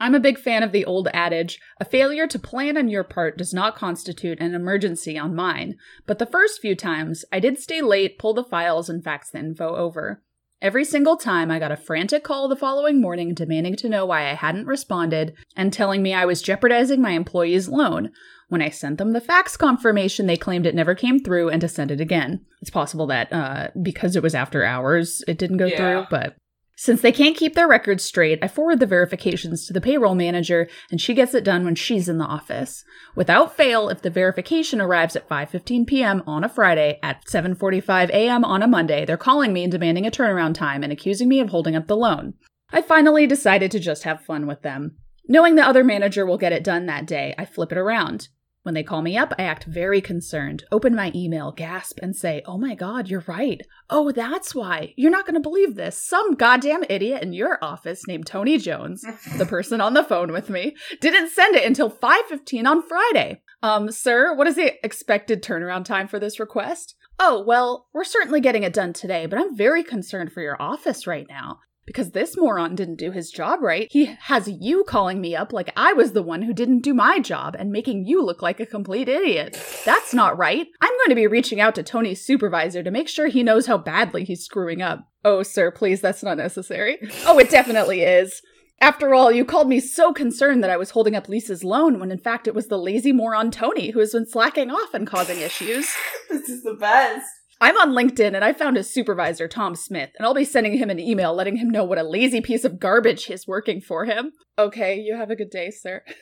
[0.00, 3.38] I'm a big fan of the old adage a failure to plan on your part
[3.38, 7.80] does not constitute an emergency on mine, but the first few times I did stay
[7.80, 10.24] late, pull the files, and fax the info over.
[10.62, 14.30] Every single time I got a frantic call the following morning demanding to know why
[14.30, 18.10] I hadn't responded and telling me I was jeopardizing my employee's loan.
[18.48, 21.68] When I sent them the fax confirmation, they claimed it never came through and to
[21.68, 22.40] send it again.
[22.62, 25.76] It's possible that uh, because it was after hours, it didn't go Yeah.
[25.76, 26.36] through, but
[26.76, 30.68] since they can't keep their records straight, I forward the verifications to the payroll manager
[30.90, 32.84] and she gets it done when she's in the office.
[33.14, 36.22] Without fail, if the verification arrives at 5:15 p.m.
[36.26, 38.44] on a Friday at 7:45 a.m.
[38.44, 41.48] on a Monday, they're calling me and demanding a turnaround time and accusing me of
[41.48, 42.34] holding up the loan.
[42.70, 44.96] I finally decided to just have fun with them.
[45.28, 48.28] Knowing the other manager will get it done that day, I flip it around.
[48.66, 52.42] When they call me up, I act very concerned, open my email, gasp, and say,
[52.46, 53.60] Oh my god, you're right.
[53.88, 54.92] Oh, that's why.
[54.96, 56.02] You're not going to believe this.
[56.02, 59.04] Some goddamn idiot in your office named Tony Jones,
[59.38, 63.40] the person on the phone with me, didn't send it until 5:15 on Friday.
[63.62, 66.96] Um, sir, what is the expected turnaround time for this request?
[67.20, 71.06] Oh, well, we're certainly getting it done today, but I'm very concerned for your office
[71.06, 71.60] right now.
[71.86, 73.88] Because this moron didn't do his job right.
[73.90, 77.20] He has you calling me up like I was the one who didn't do my
[77.20, 79.58] job and making you look like a complete idiot.
[79.84, 80.66] That's not right.
[80.80, 83.78] I'm going to be reaching out to Tony's supervisor to make sure he knows how
[83.78, 85.08] badly he's screwing up.
[85.24, 86.98] Oh, sir, please, that's not necessary.
[87.24, 88.42] Oh, it definitely is.
[88.80, 92.12] After all, you called me so concerned that I was holding up Lisa's loan when
[92.12, 95.40] in fact it was the lazy moron Tony who has been slacking off and causing
[95.40, 95.88] issues.
[96.28, 97.24] This is the best.
[97.60, 100.90] I'm on LinkedIn and I found his supervisor, Tom Smith, and I'll be sending him
[100.90, 104.32] an email letting him know what a lazy piece of garbage is working for him.
[104.58, 106.02] Okay, you have a good day, sir.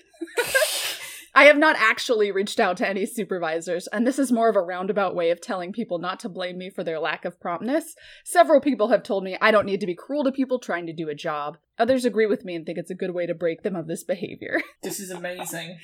[1.37, 4.63] I have not actually reached out to any supervisors, and this is more of a
[4.63, 7.97] roundabout way of telling people not to blame me for their lack of promptness.
[8.25, 10.93] Several people have told me I don't need to be cruel to people trying to
[10.93, 11.57] do a job.
[11.77, 14.05] Others agree with me and think it's a good way to break them of this
[14.05, 14.61] behavior.
[14.85, 15.79] This is amazing.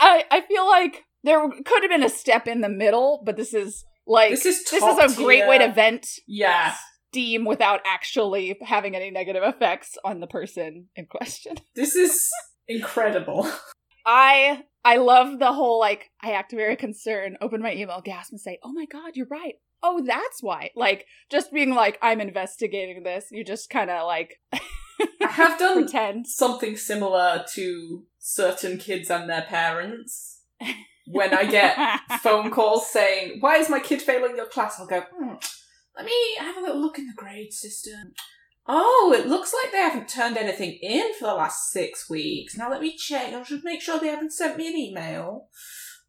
[0.00, 3.54] I, I feel like there could have been a step in the middle, but this
[3.54, 6.74] is like This is this is a great way to vent Yeah.
[7.10, 11.56] steam without actually having any negative effects on the person in question.
[11.74, 12.28] This is
[12.68, 13.48] incredible.
[14.04, 18.40] I I love the whole like I act very concerned, open my email, gasp and
[18.40, 20.70] say, "Oh my god, you're right." Oh, that's why.
[20.76, 23.26] Like just being like I'm investigating this.
[23.30, 26.26] You just kind of like I have done pretend.
[26.28, 30.42] something similar to certain kids and their parents.
[31.06, 31.76] When I get
[32.20, 34.76] phone calls saying, Why is my kid failing your class?
[34.78, 35.34] I'll go, hmm,
[35.96, 38.12] Let me have a little look in the grade system.
[38.68, 42.56] Oh, it looks like they haven't turned anything in for the last six weeks.
[42.56, 43.32] Now let me check.
[43.32, 45.48] I'll just make sure they haven't sent me an email.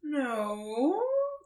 [0.02, 1.02] No.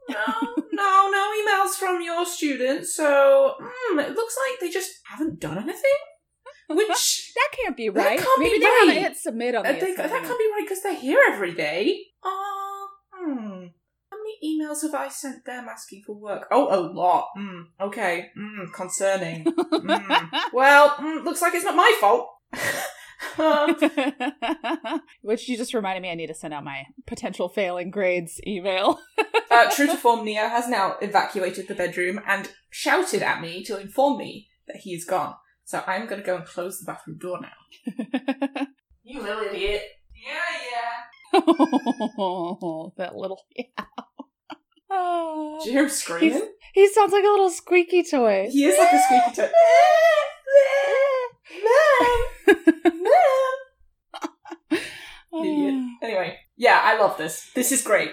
[0.09, 0.17] No,
[0.73, 2.95] no, no emails from your students.
[2.97, 5.91] So, hmm, it looks like they just haven't done anything.
[6.69, 8.19] Which that can't be That right.
[8.19, 8.87] can't be Maybe they right.
[8.89, 11.53] haven't hit submit on Uh, the they, that can't be right because they're here every
[11.55, 12.01] day.
[12.25, 12.72] Oh,
[14.45, 16.49] emails have I sent them asking for work?
[16.51, 17.29] Oh, a lot.
[17.39, 18.31] Mm, okay.
[18.39, 19.45] Mm, concerning.
[19.45, 20.31] Mm.
[20.53, 22.29] Well, mm, looks like it's not my fault.
[25.23, 28.99] Which you just reminded me I need to send out my potential failing grades email.
[29.51, 33.81] uh, true to form, Neo has now evacuated the bedroom and shouted at me to
[33.81, 35.35] inform me that he is gone.
[35.65, 38.67] So I'm going to go and close the bathroom door now.
[39.05, 39.83] You little idiot.
[40.15, 40.33] Yeah,
[40.71, 41.41] yeah.
[42.19, 43.85] oh, that little yeah.
[44.95, 45.59] Oh.
[45.61, 46.49] Did you hear him screaming?
[46.75, 48.49] He sounds like a little squeaky toy.
[48.51, 49.51] He is like a squeaky toy.
[55.41, 55.75] Idiot.
[56.03, 57.49] Anyway, yeah, I love this.
[57.55, 58.11] This is great.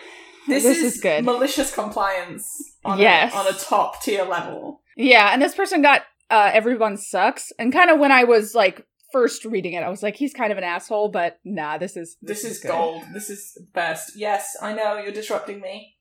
[0.47, 1.25] This, this is, is, good.
[1.25, 2.47] malicious compliance
[2.85, 3.33] on, yes.
[3.33, 4.81] a, on a top tier level.
[4.95, 7.51] Yeah, and this person got uh, Everyone Sucks.
[7.57, 10.51] And kind of when I was like first reading it, I was like, he's kind
[10.51, 12.15] of an asshole, but nah, this is.
[12.21, 13.03] This, this is, is gold.
[13.11, 14.11] This is best.
[14.15, 15.95] Yes, I know, you're disrupting me.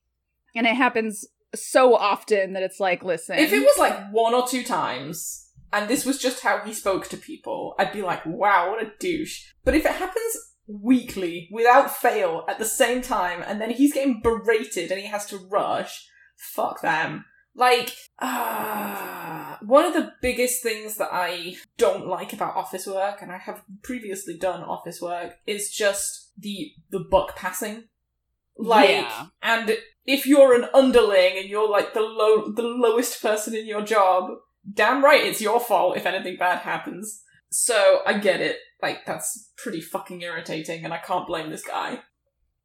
[0.58, 3.38] And it happens so often that it's like, listen.
[3.38, 7.06] If it was like one or two times, and this was just how he spoke
[7.08, 9.52] to people, I'd be like, wow, what a douche.
[9.64, 14.20] But if it happens weekly, without fail, at the same time, and then he's getting
[14.20, 17.24] berated and he has to rush, fuck them.
[17.54, 23.30] Like, ah, one of the biggest things that I don't like about office work, and
[23.30, 27.84] I have previously done office work, is just the the buck passing.
[28.58, 29.26] Like, Yeah.
[29.42, 33.82] and if you're an underling and you're like the low the lowest person in your
[33.82, 34.30] job,
[34.72, 37.22] damn right it's your fault if anything bad happens.
[37.50, 38.56] So I get it.
[38.82, 42.00] Like that's pretty fucking irritating and I can't blame this guy.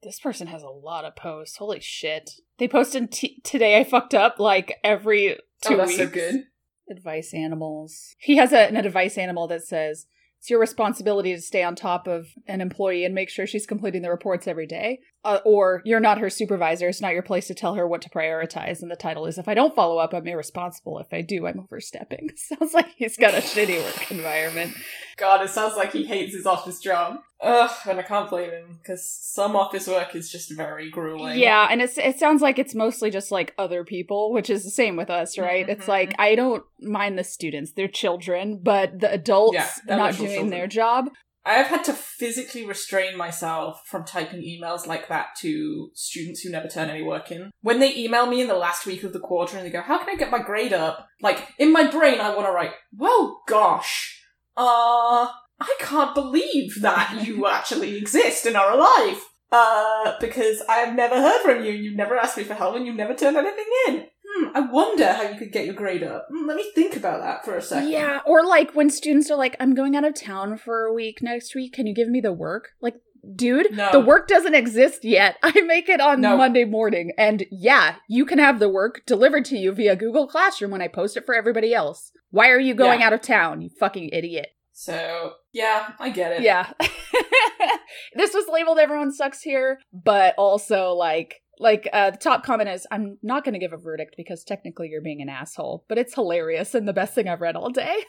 [0.01, 1.58] This person has a lot of posts.
[1.58, 2.32] Holy shit.
[2.58, 5.97] They posted t- today I fucked up like every oh, two oh, that's weeks.
[5.99, 6.43] so good.
[6.89, 8.13] Advice animals.
[8.19, 10.06] He has a, an advice animal that says,
[10.39, 14.01] it's your responsibility to stay on top of an employee and make sure she's completing
[14.01, 14.99] the reports every day.
[15.25, 16.89] Uh, or you're not her supervisor.
[16.89, 18.81] It's not your place to tell her what to prioritize.
[18.81, 20.99] And the title is, If I don't follow up, I'm irresponsible.
[20.99, 22.31] If I do, I'm overstepping.
[22.36, 24.73] Sounds like he's got a shitty work environment.
[25.15, 27.17] God, it sounds like he hates his office job.
[27.39, 31.38] Ugh, and I can't blame him because some office work is just very grueling.
[31.39, 34.71] Yeah, and it's it sounds like it's mostly just like other people, which is the
[34.71, 35.67] same with us, right?
[35.69, 35.89] It's Mhm.
[35.89, 40.49] like I don't mind the students; they're children, but the adults Yeah, not doing children.
[40.49, 41.09] their job.
[41.45, 46.49] I have had to physically restrain myself from typing emails like that to students who
[46.49, 47.51] never turn any work in.
[47.62, 49.97] When they email me in the last week of the quarter and they go, How
[49.97, 51.08] can I get my grade up?
[51.21, 54.21] Like, in my brain, I want to write, Well, gosh,
[54.56, 55.27] uh,
[55.60, 59.21] I can't believe that you actually exist and are alive.
[59.51, 62.88] Uh, because I have never heard from you, you've never asked me for help, and
[62.88, 64.08] you've never turned anything in.
[64.49, 66.27] Hmm, I wonder how you could get your grade up.
[66.29, 67.89] Hmm, let me think about that for a second.
[67.89, 71.19] Yeah, or like when students are like, "I'm going out of town for a week
[71.21, 71.73] next week.
[71.73, 72.95] Can you give me the work?" Like,
[73.36, 73.89] dude, No.
[73.91, 75.38] the work doesn't exist yet.
[75.43, 76.38] I make it on No.
[76.38, 80.71] Monday morning, and yeah, you can have the work delivered to you via Google Classroom
[80.71, 82.12] when I post it for everybody else.
[82.32, 83.08] Why are you going Yeah.
[83.08, 84.47] out of town, you fucking idiot?
[84.75, 86.41] So, yeah, I get it.
[86.41, 86.71] Yeah.
[88.15, 92.87] this was labeled everyone sucks here, but also like like uh the top comment is
[92.91, 96.15] I'm not going to give a verdict because technically you're being an asshole, but it's
[96.15, 97.95] hilarious and the best thing I've read all day.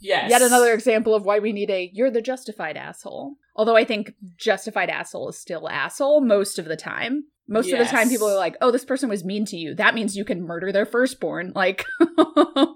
[0.00, 0.28] Yes.
[0.28, 3.36] Yet another example of why we need a you're the justified asshole.
[3.56, 7.24] Although I think justified asshole is still asshole most of the time.
[7.46, 9.74] Most of the time people are like, "Oh, this person was mean to you.
[9.74, 11.86] That means you can murder their firstborn." Like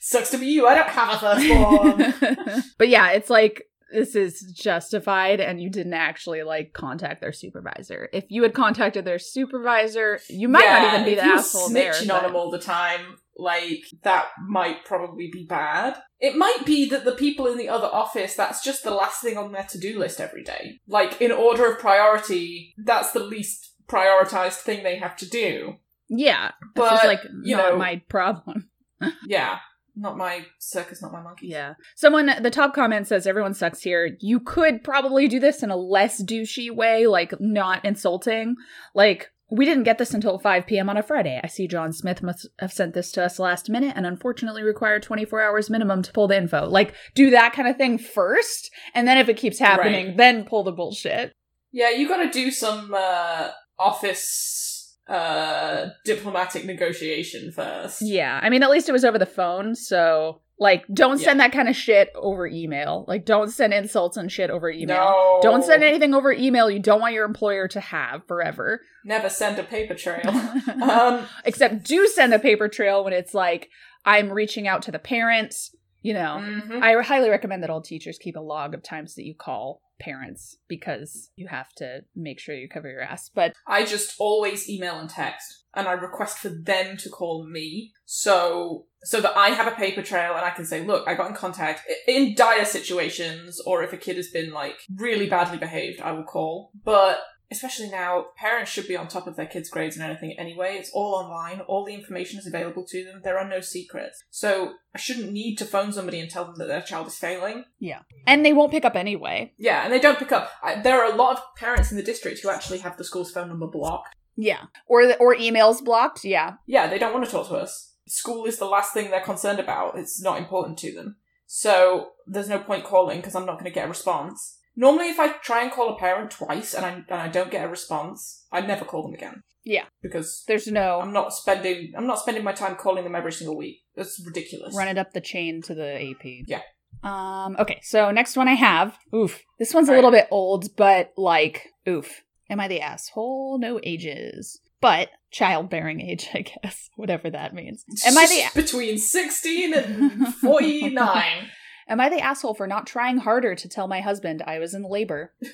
[0.00, 0.66] Sucks to be you.
[0.66, 2.64] I don't have a firstborn.
[2.78, 8.08] but yeah, it's like this is justified and you didn't actually like contact their supervisor.
[8.12, 11.92] If you had contacted their supervisor, you might Yeah, not even be the asshole there.
[11.92, 15.96] snitching on but- them all the time, like that might probably be bad.
[16.20, 19.36] It might be that the people in the other office, that's just the last thing
[19.38, 20.80] on their to-do list every day.
[20.86, 25.74] Like in order of priority, that's the least prioritized thing they have to do.
[26.08, 28.68] Yeah, But, like you know- my problem.
[29.26, 29.58] Yeah,
[29.96, 31.48] not my circus, not my monkey.
[31.48, 31.74] Yeah.
[31.96, 34.16] Someone, the top comment says, everyone sucks here.
[34.20, 38.56] You could probably do this in a less douchey way, like not insulting.
[38.94, 40.88] Like, we didn't get this until 5 p.m.
[40.88, 41.40] on a Friday.
[41.42, 45.02] I see John Smith must have sent this to us last minute and unfortunately required
[45.02, 46.66] 24 hours minimum to pull the info.
[46.68, 50.16] Like, do that kind of thing first, and then if it keeps happening, Right.
[50.16, 51.32] then pull the bullshit.
[51.72, 54.69] Yeah, you gotta do some uh, office
[55.10, 58.00] uh, diplomatic negotiation first.
[58.02, 58.38] Yeah.
[58.42, 60.40] I mean, at least it was over the phone, so.
[60.62, 61.24] Like, don't Yeah.
[61.24, 63.06] send that kind of shit over email.
[63.08, 64.98] Like, don't send insults and shit over email.
[64.98, 65.40] No.
[65.42, 68.82] Don't send anything over email you don't want your employer to have forever.
[69.02, 70.28] Never send a paper trail.
[70.82, 73.70] um, Except do send a paper trail when it's like,
[74.04, 75.74] I'm reaching out to the parents.
[76.02, 76.82] You know, mhm.
[76.82, 80.56] I highly recommend that all teachers keep a log of times that you call parents
[80.68, 83.30] because you have to make sure you cover your ass.
[83.32, 87.92] But I just always email and text, and I request for them to call me,
[88.06, 91.30] so so that I have a paper trail and I can say, look, I got
[91.30, 96.00] in contact in dire situations, or if a kid has been like really badly behaved,
[96.00, 96.70] I will call.
[96.84, 100.76] But especially now, parents should be on top of their kids' grades and anything anyway.
[100.76, 101.60] It's all online.
[101.60, 103.20] All the information is available to them.
[103.24, 104.22] There are no secrets.
[104.30, 107.64] So I shouldn't need to phone somebody and tell them that their child is failing.
[107.78, 108.00] Yeah.
[108.26, 109.52] And they won't pick up anyway.
[109.58, 110.52] Yeah, and they don't pick up.
[110.62, 113.32] I, there are a lot of parents in the district who actually have the school's
[113.32, 114.14] phone number blocked.
[114.36, 116.24] Yeah, or the, or emails blocked.
[116.24, 117.94] Yeah, Yeah, they don't want to talk to us.
[118.06, 119.98] School is the last thing they're concerned about.
[119.98, 121.16] It's not important to them.
[121.46, 124.58] So there's no point calling because I'm not going to get a response.
[124.80, 127.66] Normally, if I try and call a parent twice and I and I don't get
[127.66, 129.42] a response, I never call them again.
[129.62, 129.84] Yeah.
[130.00, 133.58] because There's no I'm not spending I'm not spending my time calling them every single
[133.58, 133.80] week.
[133.94, 134.74] That's ridiculous.
[134.74, 136.46] run it up the chain to the AP.
[136.46, 136.62] Yeah.
[137.02, 138.96] Um, okay, so next one I have.
[139.14, 139.42] Oof.
[139.58, 142.22] This one's a All little bit old, but like, oof.
[142.48, 143.58] Am I the asshole?
[143.58, 144.60] No ages.
[144.80, 146.88] But childbearing age, I guess.
[146.96, 147.84] Whatever that means.
[148.06, 151.50] Am I the between sixteen and forty nine?
[151.90, 154.84] Am I the asshole for not trying harder to tell my husband I was in
[154.84, 155.34] labor?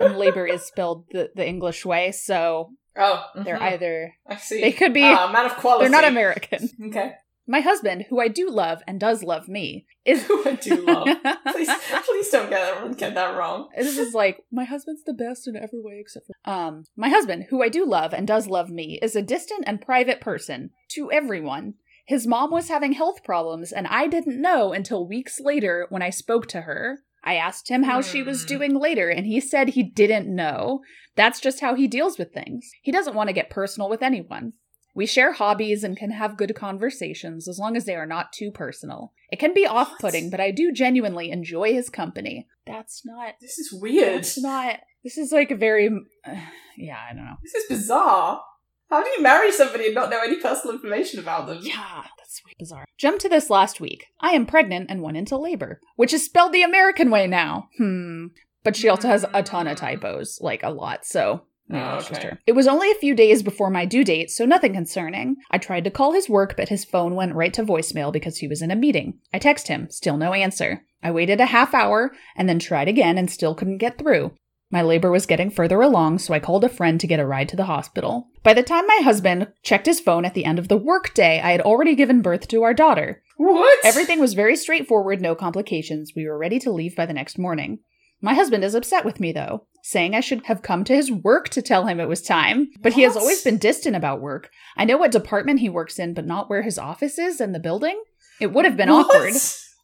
[0.00, 3.72] And labor is spelled the, the English way, so oh, they're mhm.
[3.72, 4.62] either I see.
[4.62, 5.84] they could be ah, man of quality.
[5.90, 6.70] they're not American.
[6.86, 10.76] Okay, My husband, who I do love and does love me, is who I do
[10.86, 11.06] love.
[11.52, 11.68] please,
[12.06, 13.68] please don't get that, get that wrong.
[13.76, 17.48] This is like my husband's the best in every way except for um my husband,
[17.50, 21.12] who I do love and does love me, is a distant and private person to
[21.12, 21.74] everyone.
[22.10, 26.10] His mom was having health problems and I didn't know until weeks later when I
[26.10, 26.98] spoke to her.
[27.22, 28.48] I asked him how she was Hmm.
[28.48, 30.80] doing later and he said he didn't know.
[31.14, 32.68] That's just how he deals with things.
[32.82, 34.54] He doesn't want to get personal with anyone.
[34.92, 38.50] We share hobbies and can have good conversations as long as they are not too
[38.50, 39.12] personal.
[39.30, 42.48] It can be off putting, but I do genuinely enjoy his company.
[42.66, 44.14] That's not This is weird.
[44.18, 44.80] it's not.
[45.04, 45.86] This is like a very.
[46.26, 46.34] Uh,
[46.76, 47.36] yeah, I don't know.
[47.40, 48.42] This is bizarre.
[48.90, 51.60] How do you marry somebody and not know any personal information about them?
[51.62, 52.84] Yeah, that's way bizarre.
[52.98, 54.06] Jump to this last week.
[54.20, 57.68] I am pregnant and went into labor, which is spelled the American way now.
[57.78, 58.26] Hmm.
[58.64, 61.44] But she also has a ton of typos, like a lot, so.
[61.72, 62.32] Oh, okay.
[62.48, 65.36] It was only a few days before my due date, so nothing concerning.
[65.52, 68.48] I tried to call his work, but his phone went right to voicemail because he
[68.48, 69.20] was in a meeting.
[69.32, 70.82] I text him, still no answer.
[71.00, 74.32] I waited a half hour and then tried again and still couldn't get through.
[74.72, 77.48] My labor was getting further along, so I called a friend to get a ride
[77.48, 78.28] to the hospital.
[78.44, 81.50] By the time my husband checked his phone at the end of the workday, I
[81.50, 83.22] had already given birth to our daughter.
[83.36, 83.78] What?
[83.84, 86.12] Everything was very straightforward, no complications.
[86.14, 87.80] We were ready to leave by the next morning.
[88.22, 91.48] My husband is upset with me, though, saying I should have come to his work
[91.50, 92.68] to tell him it was time.
[92.80, 94.50] But he has always been distant about work.
[94.76, 97.58] I know what department he works in, but not where his office is and the
[97.60, 98.00] building.
[98.40, 99.06] It would have been What?
[99.06, 99.32] awkward.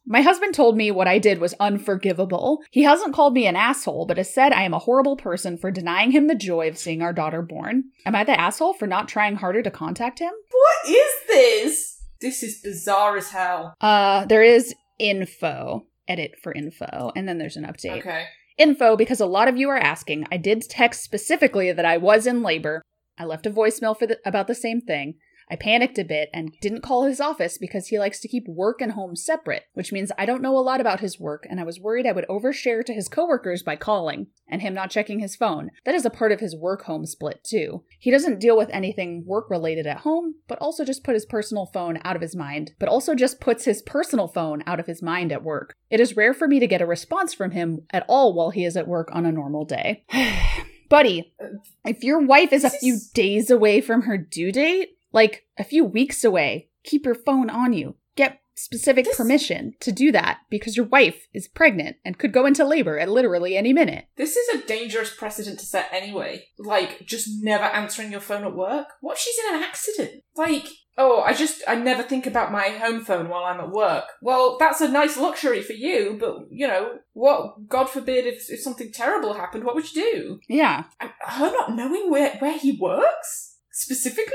[0.09, 2.63] My husband told me what I did was unforgivable.
[2.71, 5.69] He hasn't called me an asshole, but has said I am a horrible person for
[5.69, 7.85] denying him the joy of seeing our daughter born.
[8.05, 10.31] Am I the asshole for not trying harder to contact him?
[10.49, 12.01] What is this?
[12.21, 13.75] This is bizarre as hell.
[13.81, 15.85] Uh, there is info.
[16.07, 17.99] Edit for info, and then there's an update.
[17.99, 18.27] Okay.
[18.57, 20.25] Info because a lot of you are asking.
[20.31, 22.81] I did text specifically that I was in labor.
[23.17, 25.15] I left a voicemail for the, about the same thing.
[25.49, 28.81] I panicked a bit and didn't call his office because he likes to keep work
[28.81, 31.63] and home separate, which means I don't know a lot about his work and I
[31.63, 35.35] was worried I would overshare to his coworkers by calling and him not checking his
[35.35, 35.71] phone.
[35.85, 37.83] That is a part of his work home split too.
[37.99, 41.65] He doesn't deal with anything work related at home, but also just put his personal
[41.65, 45.01] phone out of his mind, but also just puts his personal phone out of his
[45.01, 45.75] mind at work.
[45.89, 48.65] It is rare for me to get a response from him at all while he
[48.65, 50.05] is at work on a normal day.
[50.89, 51.47] Buddy, uh,
[51.83, 55.83] if your wife is a few days away from her due date, like a few
[55.83, 57.95] weeks away, keep your phone on you.
[58.15, 62.45] Get specific This- permission to do that because your wife is pregnant and could go
[62.47, 64.05] into labor at literally any minute.
[64.17, 66.45] This is a dangerous precedent to set anyway.
[66.57, 68.87] Like, just never answering your phone at work.
[68.99, 70.23] What if she's in an accident?
[70.35, 70.65] Like,
[70.97, 74.05] oh, I just, I never think about my home phone while I'm at work.
[74.23, 78.61] Well, that's a nice luxury for you, but, you know, what, God forbid, if, if
[78.61, 80.39] something terrible happened, what would you do?
[80.49, 80.85] Yeah.
[80.99, 83.57] And her not knowing where, where he works?
[83.71, 84.33] Specifically?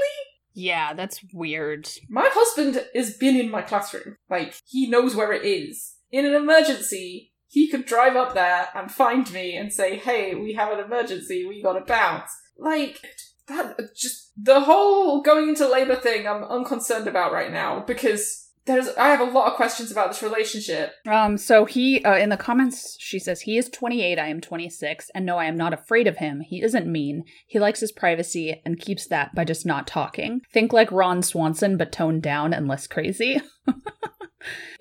[0.55, 1.89] Yeah, that's weird.
[2.09, 4.17] My husband has been in my classroom.
[4.29, 5.95] Like, he knows where it is.
[6.11, 10.55] In an emergency, he could drive up there and find me and say, hey, we
[10.55, 12.31] have an emergency, we gotta bounce.
[12.59, 13.01] Like,
[13.49, 18.89] that just, the whole going into labor thing I'm unconcerned about right now because there's,
[18.97, 20.93] I have a lot of questions about this relationship.
[21.07, 25.11] Um, so he, uh, in the comments, she says, he is 28, I am 26,
[25.15, 26.41] and no, I am not afraid of him.
[26.41, 27.25] He isn't mean.
[27.47, 30.43] He likes his privacy and keeps that by just not talking.
[30.53, 33.41] Think like Ron Swanson, but toned down and less crazy.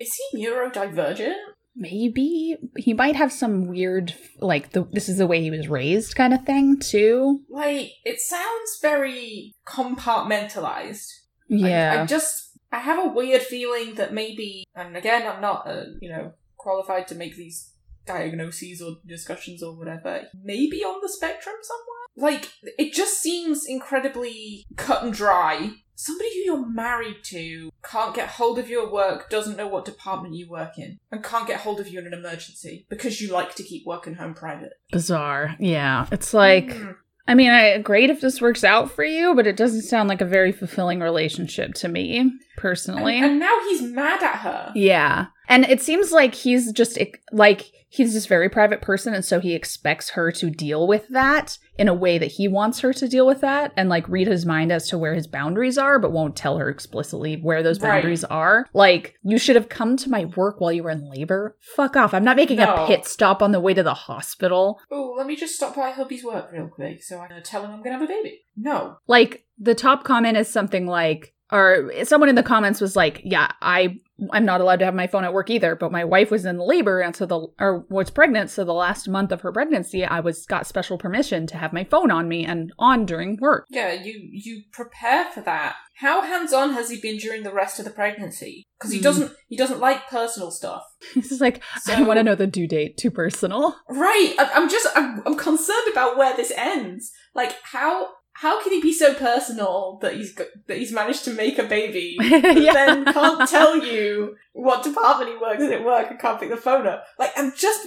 [0.00, 1.34] Is he neurodivergent?
[1.74, 6.14] Maybe he might have some weird, like, the, this is the way he was raised
[6.14, 7.40] kind of thing, too.
[7.48, 11.06] Like, it sounds very compartmentalized.
[11.50, 12.02] I- Yeah.
[12.02, 16.08] I, just I have a weird feeling that maybe, and again, I'm not, uh, you
[16.08, 17.72] know, qualified to make these
[18.06, 20.22] diagnoses or discussions or whatever.
[20.42, 21.86] Maybe on the spectrum somewhere.
[22.30, 25.72] Like it just seems incredibly cut and dry.
[25.94, 30.34] Somebody who you're married to can't get hold of your work, doesn't know what department
[30.34, 33.54] you work in, and can't get hold of you in an emergency because you like
[33.54, 34.72] to keep work and home private.
[34.90, 35.54] Bizarre.
[35.60, 36.06] Yeah.
[36.10, 36.92] It's like, Hmm.
[37.26, 40.20] I mean, I great if this works out for you, but it doesn't sound like
[40.20, 43.16] a very fulfilling relationship to me, personally.
[43.16, 44.72] and, and now he's mad at her.
[44.74, 45.26] Yeah.
[45.52, 46.98] And it seems like he's just
[47.30, 51.58] like he's this very private person and so he expects her to deal with that
[51.76, 54.46] in a way that he wants her to deal with that and like read his
[54.46, 58.22] mind as to where his boundaries are but won't tell her explicitly where those boundaries
[58.22, 58.32] right.
[58.34, 58.66] are.
[58.72, 61.54] Like you should have come to my work while you were in labor?
[61.60, 62.14] Fuck off.
[62.14, 62.74] I'm not making no.
[62.74, 64.80] a pit stop on the way to the hospital.
[64.90, 67.72] Oh let me just stop by hubby's work real quick so i'm gonna tell him
[67.72, 68.46] i'm gonna have a baby.
[68.56, 68.96] No.
[69.06, 73.48] Like the top comment is something like or someone in the comments was like, "Yeah,
[73.60, 73.98] I
[74.30, 76.58] I'm not allowed to have my phone at work either, but my wife was in
[76.58, 80.20] labor and so the or was pregnant, so the last month of her pregnancy, I
[80.20, 83.92] was got special permission to have my phone on me and on during work." Yeah,
[83.92, 85.76] you you prepare for that.
[85.96, 88.64] How hands-on has he been during the rest of the pregnancy?
[88.78, 89.02] Because he mm.
[89.02, 90.82] doesn't he doesn't like personal stuff.
[91.14, 92.96] He's like, so, I want to know the due date.
[92.96, 93.76] Too personal.
[93.88, 94.34] Right.
[94.38, 97.12] I'm just I'm, I'm concerned about where this ends.
[97.34, 101.32] Like how how can he be so personal that he's got, that he's managed to
[101.32, 102.72] make a baby, but yeah.
[102.72, 106.56] then can't tell you what department he works in at work and can't pick the
[106.56, 107.04] phone up?
[107.18, 107.86] Like, I'm just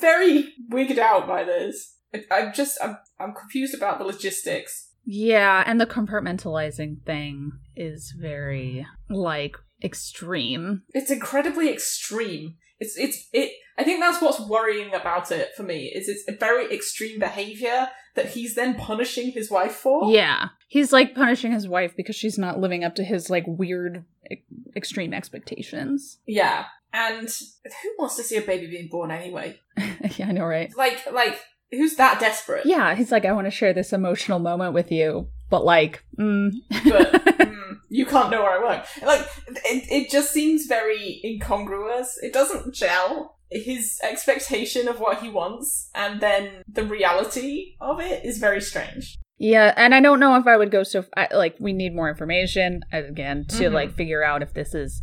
[0.00, 1.96] very wigged out by this.
[2.30, 4.90] I, am just I'm I'm confused about the logistics.
[5.04, 10.82] Yeah, and the compartmentalizing thing is very like extreme.
[10.90, 12.54] It's incredibly extreme.
[12.78, 13.52] It's it's it.
[13.76, 15.92] I think that's what's worrying about it for me.
[15.94, 20.10] Is it's a very extreme behavior that he's then punishing his wife for.
[20.10, 24.04] Yeah, he's like punishing his wife because she's not living up to his like weird
[24.30, 24.42] e-
[24.76, 26.18] extreme expectations.
[26.26, 29.58] Yeah, and who wants to see a baby being born anyway?
[30.16, 30.72] yeah, I know, right?
[30.76, 31.40] Like, like
[31.72, 32.66] who's that desperate?
[32.66, 36.52] Yeah, he's like, I want to share this emotional moment with you, but like, mm.
[36.70, 38.86] but mm, you can't know where I work.
[39.04, 42.18] Like, it, it just seems very incongruous.
[42.22, 43.38] It doesn't gel.
[43.54, 49.16] His expectation of what he wants and then the reality of it is very strange.
[49.38, 52.08] Yeah, and I don't know if I would go so I, like we need more
[52.08, 53.74] information again to mm-hmm.
[53.74, 55.02] like figure out if this is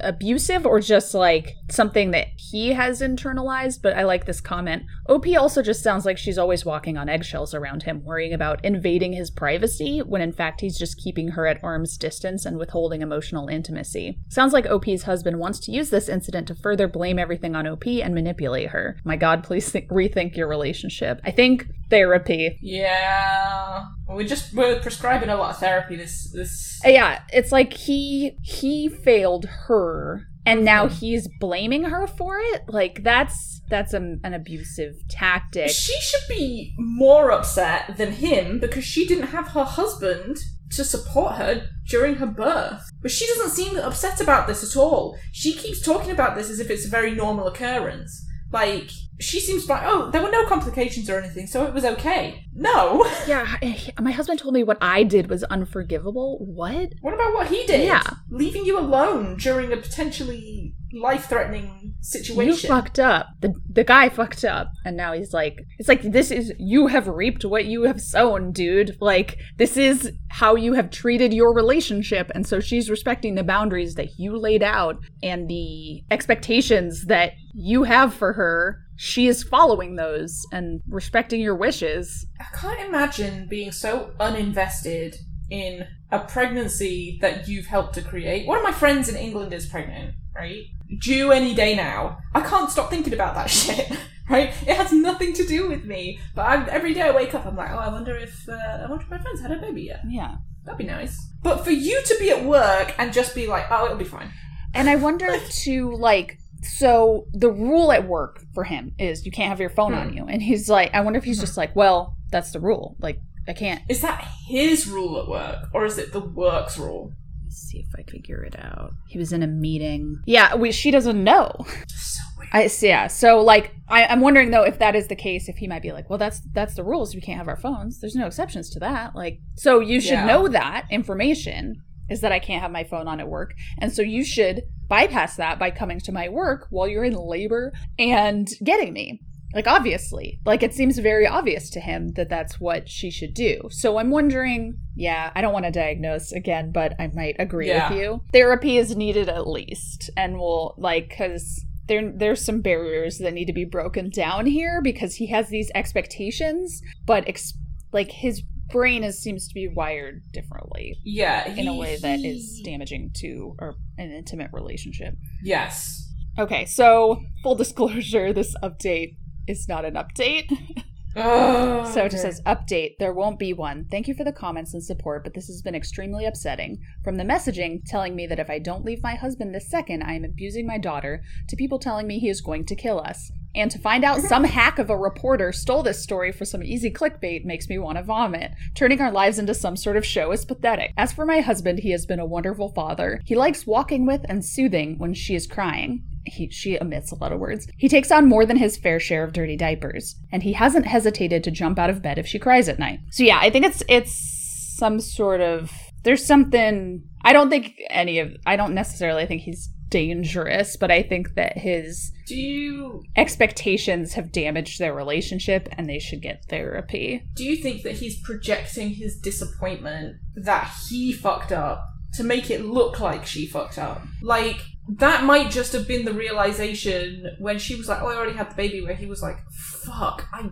[0.00, 3.82] abusive or just like something that he has internalized.
[3.82, 4.84] But I like this comment.
[5.08, 9.14] OP also just sounds like she's always walking on eggshells around him, worrying about invading
[9.14, 13.48] his privacy when in fact he's just keeping her at arm's distance and withholding emotional
[13.48, 14.18] intimacy.
[14.28, 17.86] Sounds like OP's husband wants to use this incident to further blame everything on OP
[17.86, 18.96] and manipulate her.
[19.04, 21.20] My God, please th- rethink your relationship.
[21.24, 22.58] I think therapy.
[22.62, 23.84] Yeah.
[24.08, 28.88] We just we're prescribing a lot of therapy this this Yeah, it's like he he
[28.88, 30.94] failed her and now mm-hmm.
[30.94, 32.62] he's blaming her for it.
[32.66, 35.68] Like that's that's a, an abusive tactic.
[35.68, 40.38] She should be more upset than him because she didn't have her husband
[40.70, 42.90] to support her during her birth.
[43.02, 45.18] But she doesn't seem upset about this at all.
[45.30, 48.26] She keeps talking about this as if it's a very normal occurrence.
[48.52, 49.82] Like, she seems fine.
[49.84, 52.44] Oh, there were no complications or anything, so it was okay.
[52.54, 53.04] No.
[53.26, 53.56] Yeah,
[54.00, 56.38] my husband told me what I did was unforgivable.
[56.44, 56.92] What?
[57.00, 57.84] What about what he did?
[57.84, 58.02] Yeah.
[58.30, 62.62] Leaving you alone during a potentially life threatening situation.
[62.62, 63.26] You fucked up.
[63.40, 64.68] The the guy fucked up.
[64.84, 68.52] And now he's like it's like this is you have reaped what you have sown,
[68.52, 68.96] dude.
[69.00, 72.30] Like this is how you have treated your relationship.
[72.34, 77.84] And so she's respecting the boundaries that you laid out and the expectations that you
[77.84, 78.78] have for her.
[78.96, 82.26] She is following those and respecting your wishes.
[82.40, 85.16] I can't imagine being so uninvested
[85.50, 88.46] in a pregnancy that you've helped to create.
[88.46, 90.62] One of my friends in England is pregnant, right?
[91.00, 92.18] Due any day now.
[92.34, 93.90] I can't stop thinking about that shit,
[94.28, 94.48] right?
[94.66, 97.56] It has nothing to do with me, but I'm, every day I wake up, I'm
[97.56, 100.00] like, oh, I wonder if uh, I wonder if my friends had a baby yet.
[100.08, 101.16] Yeah, that'd be nice.
[101.42, 104.32] But for you to be at work and just be like, oh, it'll be fine.
[104.74, 109.48] And I wonder to like so the rule at work for him is you can't
[109.48, 109.98] have your phone hmm.
[109.98, 112.94] on you and he's like i wonder if he's just like well that's the rule
[113.00, 113.18] like
[113.48, 113.82] I can't.
[113.88, 117.12] Is that his rule at work, or is it the work's rule?
[117.52, 118.92] See if I figure it out.
[119.08, 120.22] He was in a meeting.
[120.26, 121.52] Yeah, we, she doesn't know.
[121.88, 122.50] So weird.
[122.52, 123.06] I yeah.
[123.08, 125.92] So like, I, I'm wondering though if that is the case, if he might be
[125.92, 127.14] like, well, that's that's the rules.
[127.14, 128.00] We can't have our phones.
[128.00, 129.14] There's no exceptions to that.
[129.14, 130.26] Like, so you should yeah.
[130.26, 134.02] know that information is that I can't have my phone on at work, and so
[134.02, 138.92] you should bypass that by coming to my work while you're in labor and getting
[138.92, 139.20] me.
[139.54, 140.40] Like, obviously.
[140.44, 143.68] Like, it seems very obvious to him that that's what she should do.
[143.70, 147.90] So I'm wondering, yeah, I don't want to diagnose again, but I might agree yeah.
[147.90, 148.22] with you.
[148.32, 150.10] Therapy is needed at least.
[150.16, 154.80] And we'll, like, because there there's some barriers that need to be broken down here
[154.82, 157.54] because he has these expectations, but ex-
[157.92, 160.96] like his brain is seems to be wired differently.
[161.04, 165.14] Yeah, he, in a way that is damaging to or an intimate relationship.
[165.42, 166.08] Yes.
[166.38, 170.50] Okay, so full disclosure, this update it's not an update.
[171.14, 173.86] Oh, So it just says update, there won't be one.
[173.90, 176.78] Thank you for the comments and support, but this has been extremely upsetting.
[177.04, 180.14] From the messaging telling me that if I don't leave my husband this second, I
[180.14, 183.30] am abusing my daughter, to people telling me he is going to kill us.
[183.54, 186.90] And to find out some hack of a reporter stole this story for some easy
[186.90, 188.52] clickbait makes me want to vomit.
[188.74, 190.94] Turning our lives into some sort of show is pathetic.
[190.96, 193.20] As for my husband, he has been a wonderful father.
[193.26, 196.04] He likes walking with and soothing when she is crying.
[196.24, 197.66] He, she omits a lot of words.
[197.76, 201.42] He takes on more than his fair share of dirty diapers, and he hasn't hesitated
[201.44, 203.00] to jump out of bed if she cries at night.
[203.10, 207.02] So yeah, I think it's it's some sort of there's something.
[207.22, 208.32] I don't think any of.
[208.46, 214.32] I don't necessarily think he's dangerous, but I think that his Do you expectations have
[214.32, 217.22] damaged their relationship, and they should get therapy.
[217.34, 221.84] do you think that he's projecting his disappointment that he fucked up
[222.14, 224.02] to make it look like she fucked up?
[224.20, 228.36] Like that might just have been the realization when she was like, "Oh, I already
[228.36, 230.50] had the baby," where he was like, "Fuck, I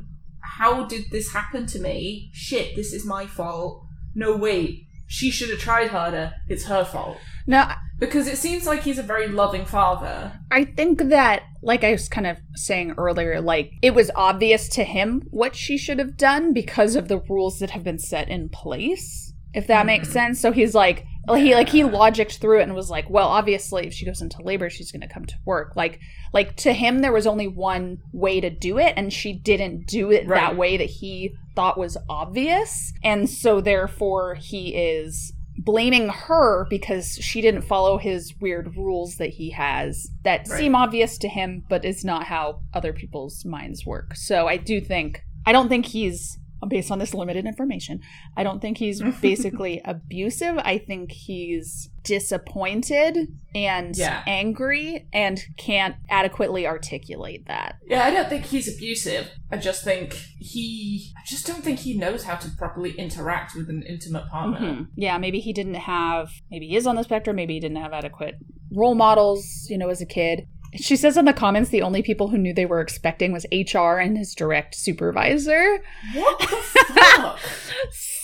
[0.59, 2.31] how did this happen to me?
[2.33, 3.83] Shit, this is my fault.
[4.15, 6.33] No, wait, she should have tried harder.
[6.49, 10.33] It's her fault." Now, Because it seems like he's a very loving father.
[10.51, 14.85] I think that, like I was kind of saying earlier, like it was obvious to
[14.85, 18.49] him what she should have done because of the rules that have been set in
[18.49, 19.30] place.
[19.55, 20.13] If that makes Mhm.
[20.13, 20.41] sense.
[20.41, 23.93] So he's like, he like he logicked through it and was like, well, obviously, if
[23.93, 25.75] she goes into labor, she's going to come to work.
[25.77, 26.01] Like,
[26.33, 30.11] like to him, there was only one way to do it, and she didn't do
[30.11, 36.67] it that way that he thought was obvious, and so therefore he is blaming her
[36.71, 40.59] because she didn't follow his weird rules that he has that Right.
[40.59, 44.15] seem obvious to him but is not how other people's minds work.
[44.17, 46.39] So I do think I don't think he's
[46.69, 48.01] based on this limited information.
[48.37, 50.59] I don't think he's basically abusive.
[50.59, 53.19] I think he's disappointed
[53.55, 54.23] and Yeah.
[54.27, 57.77] angry and can't adequately articulate that.
[57.87, 59.31] Yeah, I don't think he's abusive.
[59.51, 61.13] I just think he.
[61.17, 64.59] I just don't think he knows how to properly interact with an intimate partner.
[64.61, 64.87] Mhm.
[64.97, 67.93] Yeah, maybe he didn't have, maybe he is on the spectrum, maybe he didn't have
[67.93, 68.37] adequate
[68.73, 70.47] role models, you know, as a kid.
[70.77, 73.99] She says in the comments the only people who knew they were expecting was HR
[73.99, 75.83] and his direct supervisor.
[76.15, 77.41] What the fuck?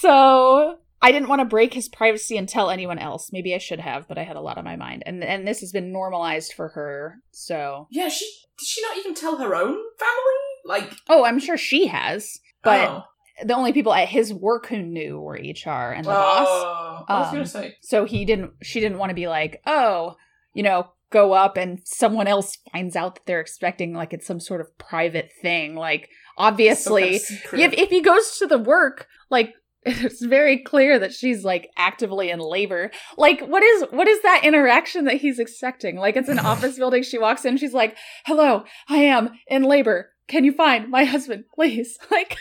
[0.00, 3.30] So I didn't want to break his privacy and tell anyone else.
[3.32, 5.02] Maybe I should have, but I had a lot on my mind.
[5.06, 7.16] And and this has been normalized for her.
[7.32, 8.24] So yeah, she
[8.58, 10.40] did she not even tell her own family?
[10.64, 12.38] Like, Oh, I'm sure she has.
[12.62, 13.02] But oh.
[13.44, 16.46] the only people at his work who knew were HR and the boss.
[16.48, 17.74] Oh, I was Um, gonna say.
[17.82, 20.16] So he didn't she didn't want to be like, "Oh,
[20.54, 24.40] you know, go up and someone else finds out that they're expecting like it's some
[24.40, 28.58] sort of private thing." Like obviously, some kind of if if he goes to the
[28.58, 29.54] work, like
[29.86, 32.90] it's very clear that she's like actively in labor.
[33.16, 35.96] Like what is what is that interaction that he's expecting?
[35.96, 40.10] Like it's an office building, she walks in, she's like, "Hello, I am in labor.
[40.26, 42.36] Can you find my husband, please?" Like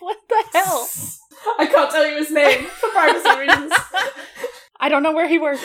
[0.00, 0.88] what the hell?
[1.58, 3.72] I can't tell you his name for privacy reasons.
[4.80, 5.64] I don't know where he works.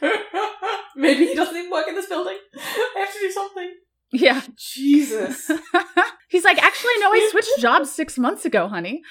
[0.96, 2.38] Maybe he doesn't even work in this building.
[2.56, 3.74] I have to do something.
[4.12, 4.42] Yeah.
[4.56, 5.50] Jesus.
[6.28, 9.02] He's like, actually, no, I switched jobs six months ago, honey.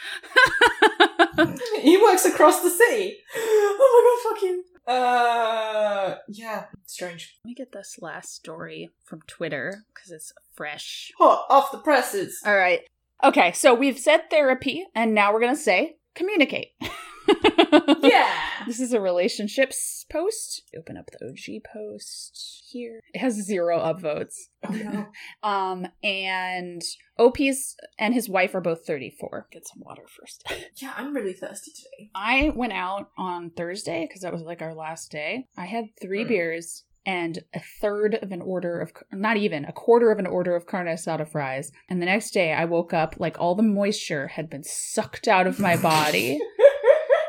[1.81, 3.17] he works across the city.
[3.77, 4.63] Oh my god, fuck you.
[4.87, 7.37] Uh, yeah, strange.
[7.43, 11.11] Let me get this last story from Twitter because it's fresh.
[11.17, 12.39] Hot off the presses.
[12.45, 12.81] All right.
[13.23, 16.69] Okay, so we've said therapy, and now we're going to say communicate.
[18.01, 18.31] Yeah.
[18.67, 20.63] This is a relationships post.
[20.77, 22.99] Open up the OG post here.
[23.13, 24.35] It has zero upvotes.
[24.67, 25.07] Oh no.
[25.43, 26.81] Um, and
[27.19, 29.47] OP's and his wife are both 34.
[29.51, 30.43] Get some water first.
[30.81, 32.09] Yeah, I'm really thirsty today.
[32.15, 35.47] I went out on Thursday because that was like our last day.
[35.57, 36.27] I had three Mm.
[36.27, 40.55] beers and a third of an order of, not even, a quarter of an order
[40.55, 41.71] of carne asada fries.
[41.87, 45.45] And the next day I woke up like all the moisture had been sucked out
[45.47, 46.39] of my body.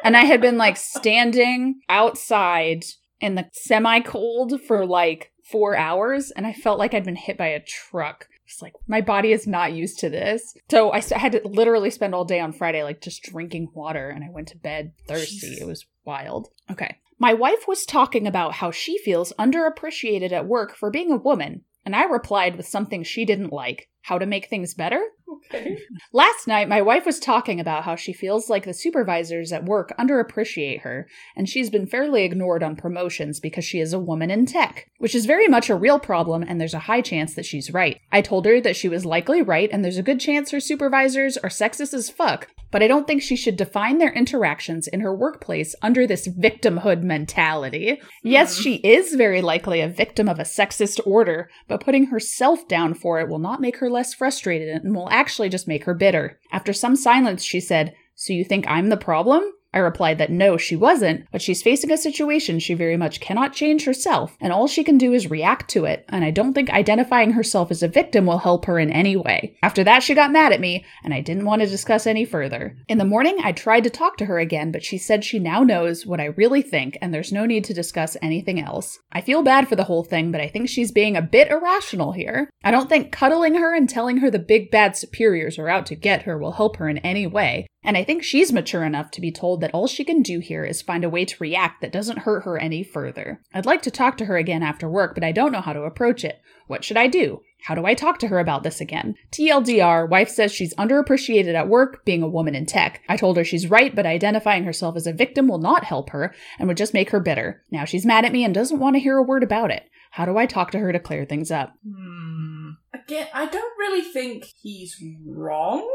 [0.06, 2.84] And I had been like standing outside
[3.20, 6.30] in the semi cold for like four hours.
[6.30, 8.28] And I felt like I'd been hit by a truck.
[8.46, 10.54] It's like my body is not used to this.
[10.70, 14.22] So I had to literally spend all day on Friday like just drinking water and
[14.22, 15.48] I went to bed thirsty.
[15.48, 15.60] Jesus.
[15.60, 16.48] It was wild.
[16.70, 16.98] Okay.
[17.18, 21.62] My wife was talking about how she feels underappreciated at work for being a woman,
[21.82, 23.88] and I replied with something she didn't like.
[24.06, 25.02] How to make things better.
[25.46, 25.78] Okay.
[26.12, 29.92] Last night, my wife was talking about how she feels like the supervisors at work
[29.98, 34.46] underappreciate her, and she's been fairly ignored on promotions because she is a woman in
[34.46, 37.72] tech, which is very much a real problem, and there's a high chance that she's
[37.72, 38.00] right.
[38.12, 41.36] I told her that she was likely right, and there's a good chance her supervisors
[41.38, 45.14] are sexist as fuck, but I don't think she should define their interactions in her
[45.14, 47.96] workplace under this victimhood mentality.
[48.22, 48.28] Hmm.
[48.28, 52.94] Yes, she is very likely a victim of a sexist order, but putting herself down
[52.94, 56.38] for it will not make her less frustrated and will actually just make her bitter.
[56.52, 59.42] After some silence, she said, So you think I'm the problem?
[59.76, 63.52] I replied that no, she wasn't, but she's facing a situation she very much cannot
[63.52, 66.70] change herself, and all she can do is react to it, and I don't think
[66.70, 69.54] identifying herself as a victim will help her in any way.
[69.62, 72.74] After that, she got mad at me, and I didn't want to discuss any further.
[72.88, 75.62] In the morning, I tried to talk to her again, but she said she now
[75.62, 78.98] knows what I really think, and there's no need to discuss anything else.
[79.12, 82.12] I feel bad for the whole thing, but I think she's being a bit irrational
[82.12, 82.48] here.
[82.64, 85.96] I don't think cuddling her and telling her the big bad superiors are out to
[85.96, 87.66] get her will help her in any way.
[87.86, 90.64] And I think she's mature enough to be told that all she can do here
[90.64, 93.40] is find a way to react that doesn't hurt her any further.
[93.54, 95.82] I'd like to talk to her again after work, but I don't know how to
[95.82, 96.40] approach it.
[96.66, 97.42] What should I do?
[97.62, 99.14] How do I talk to her about this again?
[99.30, 103.02] TLDR, wife says she's underappreciated at work, being a woman in tech.
[103.08, 106.34] I told her she's right, but identifying herself as a victim will not help her
[106.58, 107.64] and would just make her bitter.
[107.70, 109.84] Now she's mad at me and doesn't want to hear a word about it.
[110.10, 111.74] How do I talk to her to clear things up?
[111.86, 112.70] Hmm.
[112.94, 115.88] Again, I don't really think he's wrong,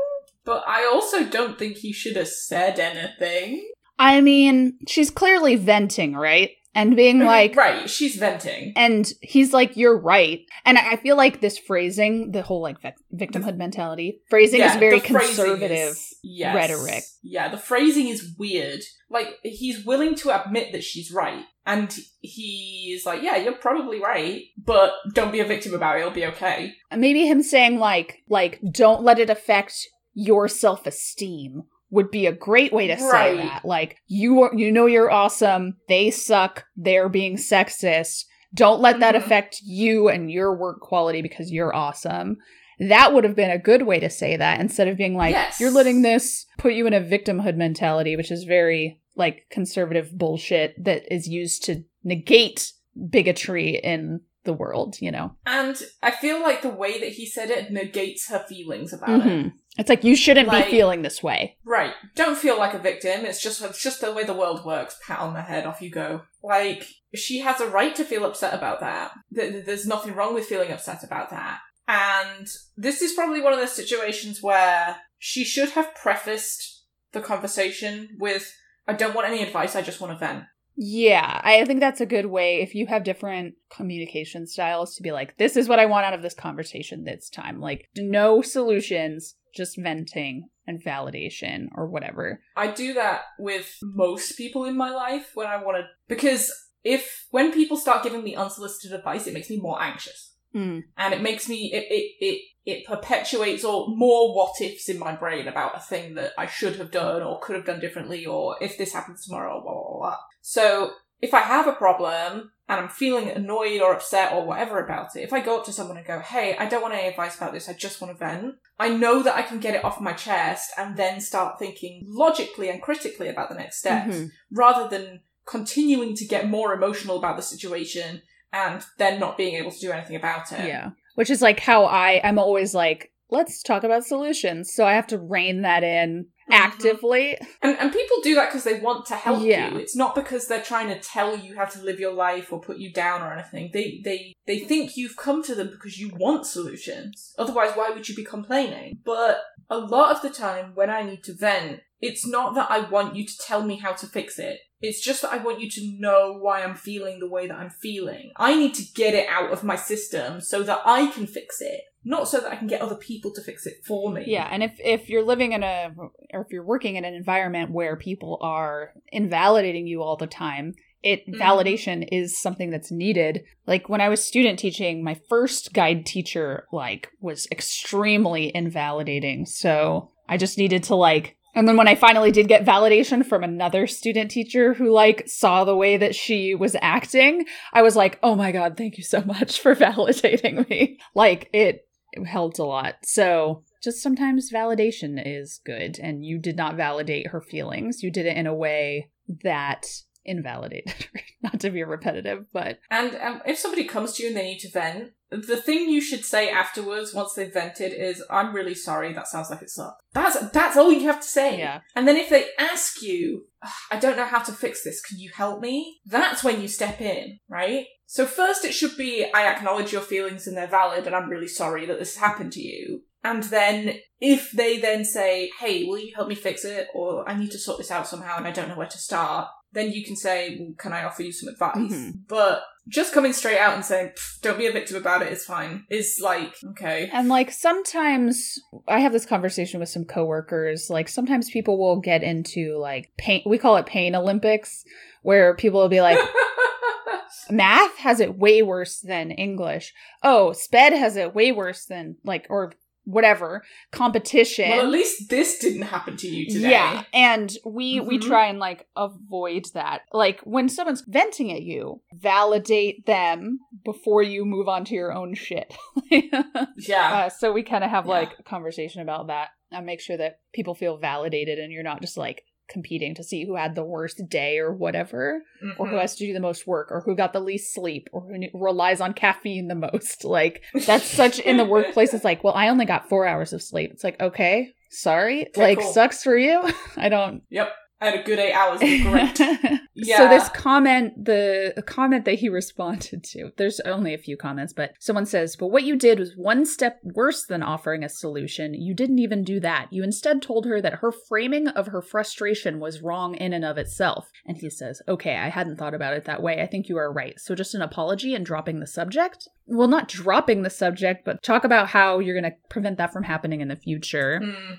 [0.46, 3.68] but I also don't think he should have said anything.
[4.00, 6.52] I mean, she's clearly venting, right?
[6.74, 7.28] And being mm-hmm.
[7.28, 8.72] like, right, she's venting.
[8.78, 10.40] and he's like, you're right.
[10.64, 12.78] And I feel like this phrasing, the whole like
[13.14, 15.90] victimhood mentality, phrasing is very conservative.
[15.90, 16.56] is- yes.
[16.56, 17.04] rhetoric.
[17.22, 18.82] Yeah, the phrasing is weird.
[19.10, 21.44] Like, he's willing to admit that she's right.
[21.66, 26.12] And he's like, yeah, you're probably right, but don't be a victim about it, it'll
[26.12, 26.74] be okay.
[26.96, 29.76] Maybe him saying like, like, don't let it affect
[30.14, 33.38] your self-esteem would be a great way to say Right.
[33.38, 33.66] that.
[33.66, 35.78] Like, you are, you know you're awesome.
[35.90, 36.66] They suck.
[36.78, 38.26] They're being sexist.
[38.54, 39.18] Don't let that Mhm.
[39.20, 42.38] affect you and your work quality because you're awesome.
[42.80, 45.60] That would have been a good way to say that instead of being like, Yes.
[45.60, 50.82] you're letting this put you in a victimhood mentality, which is very like conservative bullshit
[50.84, 52.72] that is used to negate
[53.10, 55.36] bigotry in the world, you know?
[55.46, 59.52] And I feel like the way that he said it negates her feelings about it.
[59.78, 61.58] It's like you shouldn't Like- be feeling this way.
[61.64, 61.94] Right.
[62.16, 63.26] Don't feel like a victim.
[63.26, 65.00] It's just it's just the way the world works.
[65.08, 66.22] Pat on the head, off you go.
[66.44, 69.12] Like she has a right to feel upset about that.
[69.34, 71.60] Th- th- There's nothing wrong with feeling upset about that.
[71.88, 72.48] And
[72.78, 78.54] this is probably one of those situations where she should have prefaced the conversation with,
[78.88, 79.76] "I don't want any advice.
[79.76, 80.44] I just want to vent."
[80.76, 85.12] Yeah, I think that's a good way if you have different communication styles to be
[85.12, 87.60] like, this is what I want out of this conversation this time.
[87.60, 92.42] Like, no solutions, just venting and validation or whatever.
[92.56, 96.52] I do that with most people in my life when I want to, because
[96.84, 100.31] if when people start giving me unsolicited advice, it makes me more anxious.
[100.56, 100.84] Mm.
[100.98, 105.16] and it makes me it it it, it perpetuates all more what ifs in my
[105.16, 108.58] brain about a thing that I should have done or could have done differently or
[108.62, 110.18] if this happens tomorrow blah blah blah.
[110.42, 110.92] So
[111.22, 115.22] if I have a problem and I'm feeling annoyed or upset or whatever about it,
[115.22, 117.54] if I go up to someone and go, "Hey, I don't want any advice about
[117.54, 117.70] this.
[117.70, 120.72] I just want to vent," I know that I can get it off my chest
[120.78, 124.30] and then start thinking logically and critically about the next steps Mhm.
[124.52, 128.22] rather than continuing to get more emotional about the situation
[128.54, 130.68] and then not being able to do anything about it.
[130.68, 130.92] Yeah.
[131.16, 134.74] Which is like how I, I'm always like, let's talk about solutions.
[134.74, 136.54] So I have to rein that in mm-hmm.
[136.54, 137.38] actively.
[137.62, 139.72] And and people do that because they want to help Yeah.
[139.72, 139.78] you.
[139.78, 142.78] It's not because they're trying to tell you how to live your life or put
[142.78, 143.72] you down or anything.
[143.74, 147.34] They they they think you've come to them because you want solutions.
[147.38, 149.00] Otherwise, why would you be complaining?
[149.06, 152.90] But a lot of the time when I need to vent, it's not that I
[152.90, 154.60] want you to tell me how to fix it.
[154.82, 157.70] It's just that I want you to know why I'm feeling the way that I'm
[157.70, 158.32] feeling.
[158.36, 161.82] I need to get it out of my system so that I can fix it,
[162.04, 164.24] not so that I can get other people to fix it for me.
[164.28, 165.92] Yeah, and if if you're living in a
[166.34, 170.74] or if you're working in an environment where people are invalidating you all the time,
[171.04, 171.40] it Mhm.
[171.40, 173.44] validation is something that's needed.
[173.68, 179.46] Like when I was student teaching, my first guide teacher like was extremely invalidating.
[179.46, 183.44] So I just needed to like and then when I finally did get validation from
[183.44, 188.20] another student teacher who like saw the way that she was acting, I was like,
[188.24, 192.64] "Oh my god, thank you so much for validating me." Like it it helped a
[192.64, 192.96] lot.
[193.04, 198.04] So just sometimes validation is good, and you did not validate her feelings.
[198.04, 199.10] You did it in a way
[199.44, 199.88] that
[200.26, 201.08] invalidated.
[201.42, 204.60] Not to be repetitive, but And um, if somebody comes to you and they need
[204.60, 209.14] to vent, the thing you should say afterwards, once they've vented, is "I'm really sorry.
[209.14, 211.58] That sounds like it sucked." That's that's all you have to say.
[211.58, 213.48] yeah, And then if they ask you,
[213.90, 215.02] "I don't know how to fix this.
[215.02, 217.86] Can you help me?" That's when you step in, right?
[218.06, 221.48] So first, it should be, "I acknowledge your feelings and they're valid, and I'm really
[221.48, 226.00] sorry that this has happened to you." And then if they then say, "Hey, will
[226.00, 228.52] you help me fix it?" or "I need to sort this out somehow and I
[228.52, 231.50] don't know where to start," then you can say, well, "Can I offer you some
[231.50, 232.14] advice?" Mhm.
[232.28, 234.12] But just coming straight out and saying,
[234.42, 235.86] "Don't be a victim about it," is fine.
[235.90, 237.10] Is like okay.
[237.14, 240.90] and like sometimes I have this conversation with some coworkers.
[240.90, 243.44] Like sometimes people will get into like pain.
[243.46, 244.84] We call it pain Olympics,
[245.22, 246.18] where people will be like,
[247.50, 249.94] math has it way worse than English.
[250.24, 252.74] Oh, sped has it way worse than like or
[253.06, 254.70] whatever competition.
[254.70, 256.70] well, at least this didn't happen to you today.
[256.72, 258.28] Yeah, and we we Mhm.
[258.28, 260.02] try and like avoid that.
[260.14, 265.34] Like when someone's venting at you, validate them before you move on to your own
[265.34, 265.74] shit.
[266.12, 267.14] Yeah.
[267.26, 268.12] uh, so we kind of have Yeah.
[268.12, 272.02] like a conversation about that and make sure that people feel validated and you're not
[272.02, 275.42] just like competing to see who had the worst day or whatever
[275.78, 276.02] or who Mhm.
[276.02, 279.02] has to do the most work or who got the least sleep or who relies
[279.02, 282.86] on caffeine the most like that's such in the workplace it's like well i only
[282.86, 285.94] got four hours of sleep it's like okay sorry Okay, like cool.
[285.94, 286.64] sucks for you
[286.98, 287.70] i don't Yep.
[288.02, 288.80] I had a good eight hours.
[288.80, 289.40] Great.
[289.94, 290.18] Yeah.
[290.18, 294.94] So this comment, the comment that he responded to, there's only a few comments, but
[295.00, 298.74] someone says, "But what you did was one step worse than offering a solution.
[298.74, 299.90] You didn't even do that.
[299.92, 303.78] You instead told her that her framing of her frustration was wrong in and of
[303.78, 306.62] itself." And he says, "Okay, I hadn't thought about it that way.
[306.62, 307.40] I think you are right.
[307.40, 311.64] So just an apology and dropping the subject." Well, not dropping the subject, but talk
[311.64, 314.40] about how you're going to prevent that from happening in the future.
[314.42, 314.78] Mhm.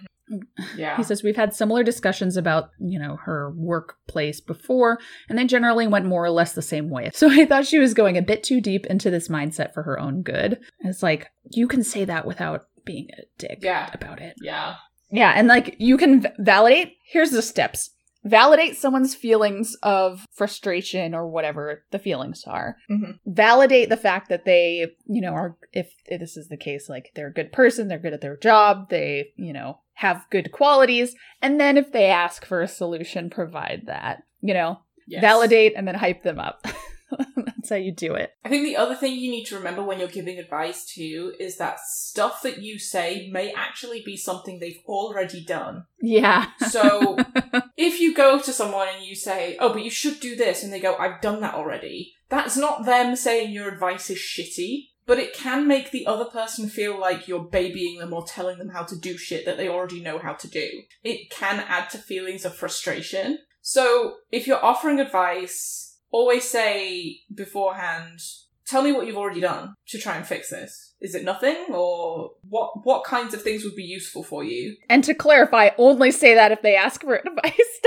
[0.77, 0.97] Yeah.
[0.97, 5.87] He says, We've had similar discussions about, you know, her workplace before, and they generally
[5.87, 7.11] went more or less the same way.
[7.15, 9.99] So I thought she was going a bit too deep into this mindset for her
[9.99, 10.59] own good.
[10.81, 13.91] It's like, you can say that without being a dick Yeah.
[13.93, 14.35] about it.
[14.43, 14.75] yeah.
[15.15, 16.95] Yeah, and like you can v- validate.
[17.07, 17.91] Here's the steps.
[18.25, 22.77] Validate someone's feelings of frustration or whatever the feelings are.
[22.91, 23.19] Mhm.
[23.27, 27.11] Validate the fact that they, you know, are, if, if this is the case, like
[27.15, 31.15] they're a good person, they're good at their job, they, you know, have good qualities.
[31.41, 35.21] And then if they ask for a solution, provide that, you know, Yes.
[35.21, 36.65] validate and then hype them up.
[37.63, 38.35] That's how you do it.
[38.45, 41.59] I think the other thing you need to remember when you're giving advice too is
[41.59, 45.85] that stuff that you say may actually be something they've already done.
[46.01, 46.47] Yeah.
[46.71, 47.17] So
[47.77, 50.73] if you go to someone and you say, "Oh, but you should do this," and
[50.73, 54.89] they go, "I've done that already," that's not them saying your advice is shitty.
[55.07, 58.71] But it can make the other person feel like you're babying them or telling them
[58.71, 60.83] how to do shit that they already know how to do.
[61.03, 63.39] It can add to feelings of frustration.
[63.61, 68.21] So if you're offering advice, always say beforehand,
[68.67, 70.95] tell me what you've already done to try and fix this.
[71.01, 71.57] Is it nothing?
[71.71, 74.77] Or what what kinds of things would be useful for you?
[74.89, 77.81] And to clarify, only say that if they ask for advice.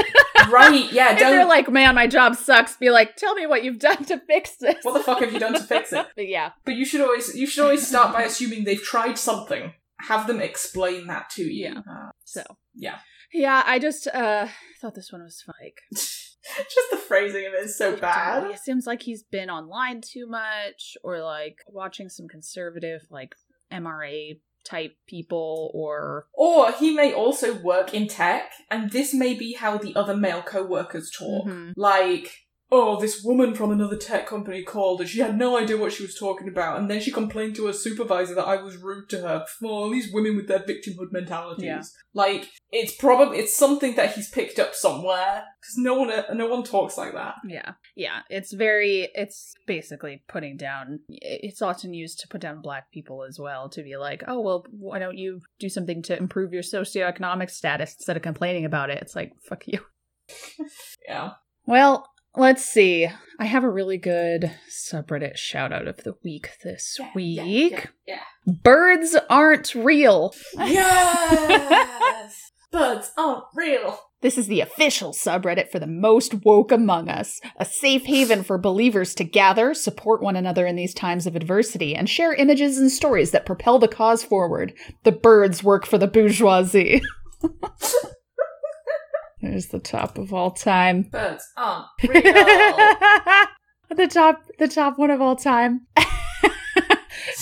[0.51, 1.15] right, yeah, Don't...
[1.15, 4.19] if they're like, man, my job sucks, be like, tell me what you've done to
[4.27, 4.75] fix this.
[4.83, 6.05] what the fuck have you done to fix it?
[6.15, 6.51] But yeah.
[6.65, 9.73] But you should always you should always start by assuming they've tried something.
[10.01, 11.71] Have them explain that to you.
[11.73, 11.79] Yeah.
[11.79, 12.43] Uh, So
[12.75, 12.97] yeah.
[13.33, 14.47] yeah, I just uh
[14.81, 15.79] thought this one was like
[16.57, 18.49] Just the phrasing of it is so bad.
[18.51, 23.35] It seems like he's been online too much, or like watching some conservative like
[23.71, 29.53] MRA type people, or Or he may also work in tech, and this may be
[29.53, 31.47] how the other male co-workers talk.
[31.47, 31.73] Mhm.
[31.75, 35.93] Like, oh, this woman from another tech company called and she had no idea what
[35.93, 39.09] she was talking about, and then she complained to her supervisor that I was rude
[39.09, 39.45] to her.
[39.45, 41.65] Pff, all oh, these women with their victimhood mentalities.
[41.65, 41.81] Yeah.
[42.13, 46.47] Like, it's probably it's something that he's picked up somewhere because no one uh, no
[46.47, 47.35] one talks like that.
[47.47, 50.99] yeah, yeah, it's very, it's basically putting down.
[51.09, 54.65] It's often used to put down black people as well to be like, oh well,
[54.71, 59.01] why don't you do something to improve your socioeconomic status instead of complaining about it?
[59.01, 59.79] It's like fuck you.
[61.07, 61.33] Yeah.
[61.67, 62.07] Well,
[62.37, 63.07] let's see.
[63.39, 67.89] I have a really good subreddit shout out of the week this week.
[68.07, 68.19] Yeah.
[68.47, 70.33] Birds aren't real.
[70.55, 72.51] Yes.
[72.71, 73.99] Birds aren't real.
[74.21, 78.57] This is the official subreddit for the most woke among us, a safe haven for
[78.57, 82.91] believers to gather, support one another in these times of adversity, and share images and
[82.91, 84.73] stories that propel the cause forward.
[85.03, 87.01] The birds work for the bourgeoisie.
[89.45, 91.03] There's the top of all time.
[91.03, 92.23] Birds um, aren't real.
[93.95, 95.85] the top the top one of all time.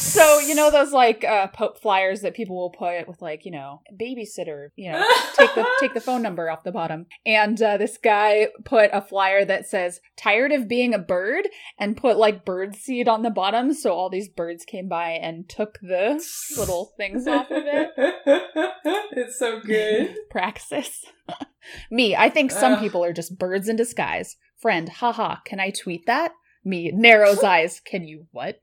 [0.04, 3.52] So you know those like uh, Pope flyers that people will put with like you
[3.52, 5.04] know babysitter, you know
[5.36, 7.06] take the take the phone number off the bottom.
[7.26, 11.48] And uh, this guy put a flyer that says "tired of being a bird"
[11.80, 13.74] and put like bird seed on the bottom.
[13.74, 16.22] So all these birds came by and took the
[16.58, 17.92] little things off of it.
[19.14, 20.16] it's so good.
[20.30, 21.06] Praxis.
[21.90, 22.80] Me, I think some Ugh.
[22.80, 24.36] people are just birds in disguise.
[24.62, 26.34] Friend, haha, can I tweet that?
[26.66, 27.80] Me, narrows eyes.
[27.80, 28.60] Can you what?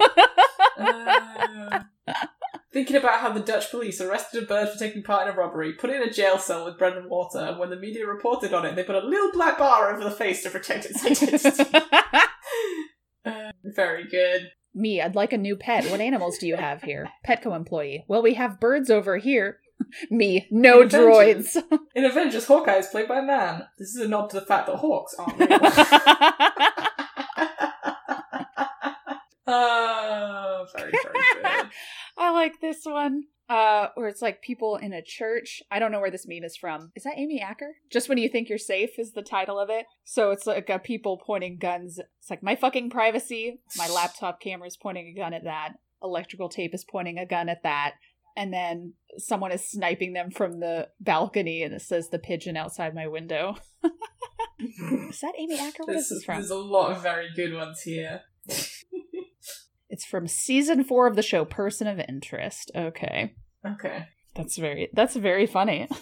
[0.00, 1.80] Uh,
[2.72, 5.72] thinking about how the Dutch police arrested a bird for taking part in a robbery,
[5.72, 8.52] put it in a jail cell with bread and water, and when the media reported
[8.52, 11.78] on it, they put a little black bar over the face to protect its identity.
[13.26, 14.50] Uh, very good.
[14.74, 15.90] Me, I'd like a new pet.
[15.90, 17.08] What animals do you have here?
[17.26, 18.04] Petco employee.
[18.06, 19.60] Well, we have birds over here.
[20.10, 21.56] Me, no droids.
[21.56, 21.80] Avengers.
[21.94, 23.62] In Avengers, Hawkeye is played by a man.
[23.78, 25.48] This is a nod to the fact that hawks aren't real.
[29.46, 31.70] Oh, very, very good.
[32.18, 33.24] I like this one.
[33.46, 35.62] Uh, where it's like people in a church.
[35.70, 36.92] I don't know where this meme is from.
[36.96, 37.76] Is that Amy Acker?
[37.92, 39.84] Just when you think you're safe is the title of it.
[40.02, 41.98] So it's like a people pointing guns.
[41.98, 43.60] It's like my fucking privacy.
[43.76, 45.74] My laptop camera is pointing a gun at that.
[46.02, 47.96] Electrical tape is pointing a gun at that.
[48.34, 52.94] And then someone is sniping them from the balcony, and it says the pigeon outside
[52.94, 53.56] my window.
[54.58, 55.84] Is that Amy Acker?
[55.84, 56.36] What is this from?
[56.36, 58.22] there's a lot of very good ones here.
[59.94, 62.68] It's from season four of the show Person of Interest.
[62.74, 63.36] Okay.
[63.64, 64.06] Okay.
[64.34, 65.88] That's very that's very funny.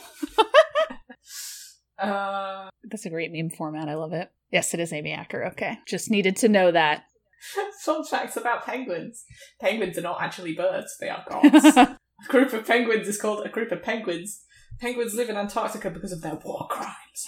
[1.99, 3.89] Uh, That's a great meme format.
[3.89, 4.29] I love it.
[4.51, 5.45] Yes, it is Amy Acker.
[5.53, 5.79] Okay.
[5.87, 7.05] Just needed to know that.
[7.85, 9.25] fun facts about penguins.
[9.61, 11.65] Penguins are not actually birds, they are gods.
[11.77, 14.41] a group of penguins is called a group of penguins.
[14.81, 17.27] Penguins live in Antarctica because of their war crimes.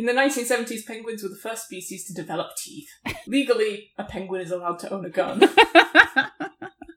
[0.00, 2.88] In the 1970s, penguins were the first species to develop teeth.
[3.26, 5.44] Legally, a penguin is allowed to own a gun.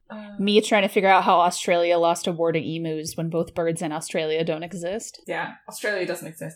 [0.10, 3.54] Uh, Me trying to figure out how Australia lost a war to emus when both
[3.54, 5.22] birds in Australia don't exist.
[5.28, 6.56] yeah, Australia doesn't exist.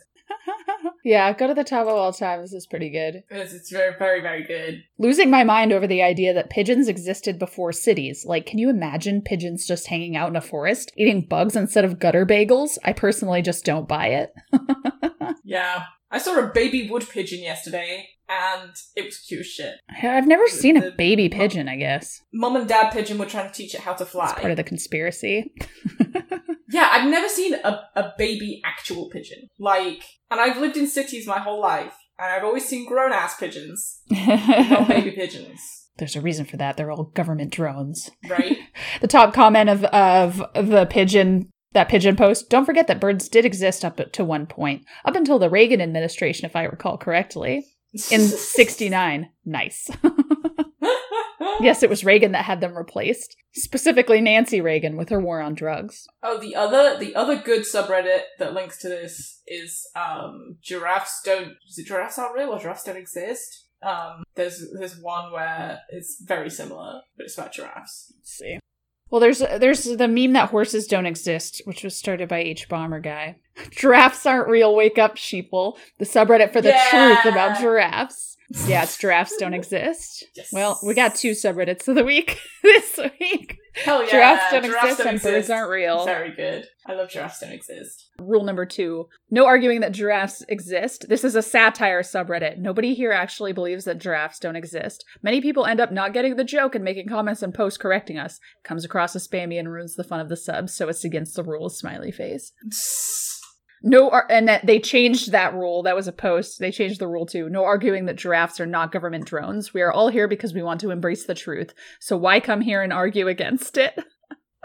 [1.04, 2.40] yeah, go to the top of all time.
[2.40, 3.26] This is pretty good.
[3.30, 4.86] It's, it's very, very, very good.
[4.98, 8.24] Losing my mind over the idea that pigeons existed before cities.
[8.26, 12.00] Like, can you imagine pigeons just hanging out in a forest, eating bugs instead of
[12.00, 12.78] gutter bagels?
[12.86, 14.34] I personally just don't buy it.
[15.48, 15.84] Yeah.
[16.10, 19.74] I saw a baby wood pigeon yesterday, and it was cute as shit.
[20.02, 22.22] I've never seen a baby pigeon, I guess.
[22.34, 24.32] mom and dad pigeon were trying to teach it how to fly.
[24.32, 25.52] It's part of the conspiracy.
[26.70, 29.48] Yeah, I've never seen a, a baby actual pigeon.
[29.58, 33.38] Like, and I've lived in cities my whole life, and I've always seen grown ass
[33.38, 35.62] pigeons, not baby pigeons,
[35.98, 36.76] There's a reason for that.
[36.76, 38.12] They're all government drones.
[38.30, 38.58] right?
[39.02, 42.50] The top comment of of the pigeon that pigeon post.
[42.50, 46.46] Don't forget that birds did exist up to one point, up until the Reagan administration,
[46.46, 47.68] if I recall correctly,
[48.12, 49.30] in '69.
[49.46, 49.90] Nice.
[51.60, 55.54] yes, it was Reagan that had them replaced, specifically Nancy Reagan with her war on
[55.54, 56.08] drugs.
[56.24, 61.54] Oh, the other the other good subreddit that links to this is um giraffes don't
[61.70, 63.66] is it giraffes aren't real or giraffes don't exist?
[63.84, 68.12] Um there's there's one where it's very similar, but it's about giraffes.
[68.18, 68.60] Let's see.
[69.10, 73.36] Well, there's there's the meme that horses don't exist, which was started by hbomberguy.
[73.72, 74.76] Giraffes aren't real.
[74.76, 75.78] Wake up, sheeple.
[75.98, 76.90] The subreddit for the Yeah.
[77.24, 78.36] truth about giraffes.
[78.66, 80.26] Yeah, it's giraffes don't exist.
[80.36, 80.50] Yes.
[80.54, 83.58] Well, we got two subreddits of the week this week.
[83.84, 84.12] Hell yeah.
[84.12, 86.06] giraffes don't giraffes exist don't and birds aren't real.
[86.06, 86.66] Very good.
[86.86, 88.10] I love giraffes don't exist.
[88.20, 91.08] Rule number two: no arguing that giraffes exist.
[91.10, 92.58] This is a satire subreddit.
[92.58, 95.06] Nobody here actually believes that giraffes don't exist.
[95.22, 98.40] Many people end up not getting the joke and making comments and posts correcting us.
[98.64, 101.44] Comes across as spammy and ruins the fun of the subs, so it's against the
[101.44, 101.78] rules.
[101.78, 102.54] Smiley face.
[103.84, 105.84] No, ar- and that they changed that rule.
[105.84, 106.60] That was a post.
[106.60, 109.74] They changed the rule to no arguing that giraffes are not government drones.
[109.74, 111.74] We are all here because we want to embrace the truth.
[112.00, 113.98] So why come here and argue against it?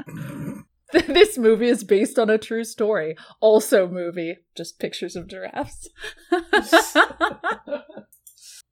[0.92, 3.16] this movie is based on a true story.
[3.40, 5.88] Also, movie, just pictures of giraffes.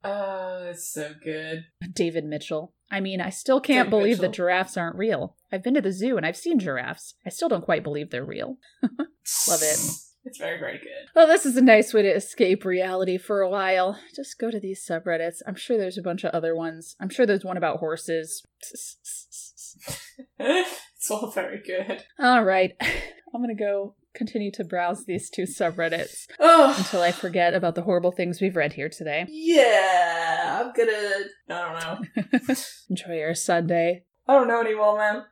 [0.03, 1.65] oh, it's so good.
[1.93, 2.73] David Mitchell.
[2.91, 5.37] I mean, I still can't David believe that giraffes aren't real.
[5.51, 7.13] I've been to the zoo and I've seen giraffes.
[7.25, 8.57] I still don't quite believe they're real.
[8.83, 9.79] Love it.
[10.23, 11.07] It's very, very good.
[11.15, 13.97] Well, this is a nice way to escape reality for a while.
[14.15, 15.37] Just go to these subreddits.
[15.47, 16.95] I'm sure there's a bunch of other ones.
[16.99, 18.43] I'm sure there's one about horses.
[20.39, 22.03] it's all very good.
[22.19, 22.73] All right.
[23.33, 27.75] I'm going to go continue to browse these two subreddits Oh, until I forget about
[27.75, 29.25] the horrible things we've read here today.
[29.29, 30.59] yeah.
[30.61, 30.91] I'm gonna.
[31.49, 31.79] I don't
[32.45, 32.55] know.
[32.89, 34.03] Enjoy your Sunday.
[34.27, 35.23] I don't know anymore, man.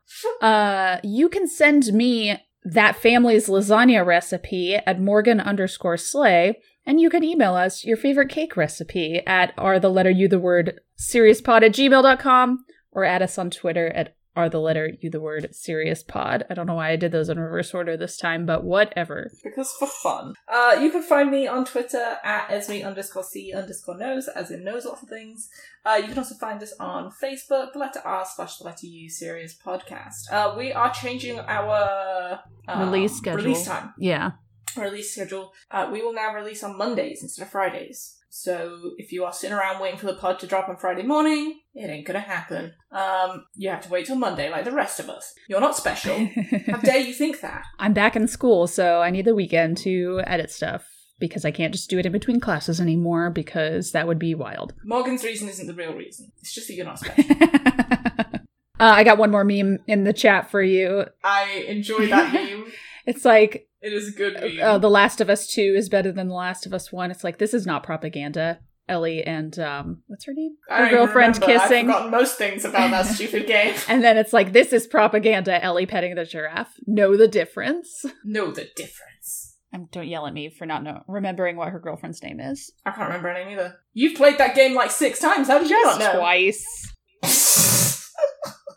[0.41, 7.09] Uh, you can send me that family's lasagna recipe at Morgan underscore slay, and you
[7.09, 11.63] can email us your favorite cake recipe at are the letter u the word seriouspod
[11.63, 16.01] at gmail.com or add us on Twitter at are the letter U the word serious
[16.03, 16.45] pod.
[16.49, 19.29] I don't know why I did those in reverse order this time, but whatever.
[19.43, 20.33] Because for fun.
[20.47, 24.63] Uh, you can find me on Twitter at Esme underscore C underscore knows, as in
[24.63, 25.49] knows lots of things.
[25.85, 29.09] Uh, you can also find us on Facebook, the letter R slash the letter U
[29.09, 30.31] serious podcast.
[30.31, 33.43] Uh, we are changing our um, Release schedule.
[33.43, 33.93] Release time.
[33.97, 34.31] Yeah.
[34.77, 35.51] Release schedule.
[35.69, 38.15] Uh, we will now release on Mondays instead of Fridays.
[38.29, 41.59] So if you are sitting around waiting for the pod to drop on Friday morning,
[41.73, 42.73] it ain't gonna happen.
[42.91, 45.33] Um, you have to wait till Monday like the rest of us.
[45.47, 46.15] You're not special.
[46.67, 47.63] How dare you think that?
[47.79, 50.87] I'm back in school, so I need the weekend to edit stuff
[51.19, 54.73] because I can't just do it in between classes anymore because that would be wild.
[54.85, 56.31] Morgan's reason isn't the real reason.
[56.39, 57.25] It's just that you're not special.
[57.39, 58.39] uh,
[58.79, 61.05] I got one more meme in the chat for you.
[61.23, 62.65] I enjoy that meme.
[63.05, 66.27] It's like It is a good uh, The Last of Us 2 is better than
[66.27, 67.11] The Last of Us 1.
[67.11, 68.59] It's like, this is not propaganda.
[68.89, 70.55] Ellie and, um, what's her name?
[70.69, 71.63] I Her even girlfriend remember.
[71.63, 73.75] I've forgotten most things about that stupid game.
[73.87, 75.63] And then it's like, this is propaganda.
[75.63, 76.73] Ellie petting the giraffe.
[76.87, 78.03] Know the difference.
[78.25, 79.55] Know the difference.
[79.71, 82.71] Um, don't yell at me for not know- remembering what her girlfriend's name is.
[82.85, 83.75] I can't remember her name either.
[83.93, 85.47] You've played that game like six times.
[85.47, 86.17] How did you not know?
[86.19, 86.93] twice.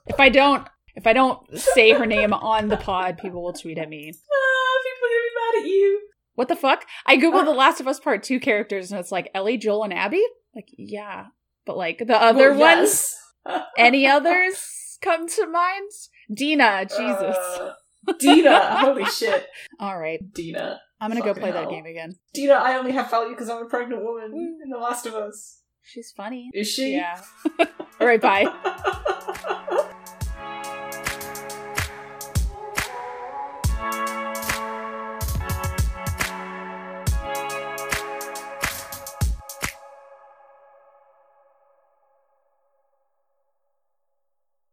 [0.07, 3.79] If I don't, if I don't say her name on the pod, people will tweet
[3.79, 4.13] at me.
[4.13, 6.01] Ah, people are gonna be mad at you.
[6.35, 6.87] What the fuck?
[7.07, 9.93] I googled The Last of Us Part 2 characters and it's like Ellie, Joel, and
[9.93, 10.23] Abby?
[10.55, 11.27] Like, yeah.
[11.67, 13.15] But like the other Well, ones?
[13.47, 13.63] yes.
[13.77, 15.91] Any others come to mind?
[16.33, 17.37] Dina, Jesus.
[17.37, 17.73] Uh,
[18.19, 19.47] Dina, holy shit.
[19.79, 20.21] All right.
[20.33, 20.81] Dina.
[21.01, 22.15] I'm gonna go play that game again.
[22.33, 24.57] Dina, I only have value because I'm a pregnant woman Woo.
[24.63, 25.61] in The Last of Us.
[25.83, 26.49] She's funny.
[26.55, 26.93] Is she?
[26.93, 27.21] Yeah.
[28.01, 28.47] All right, bye.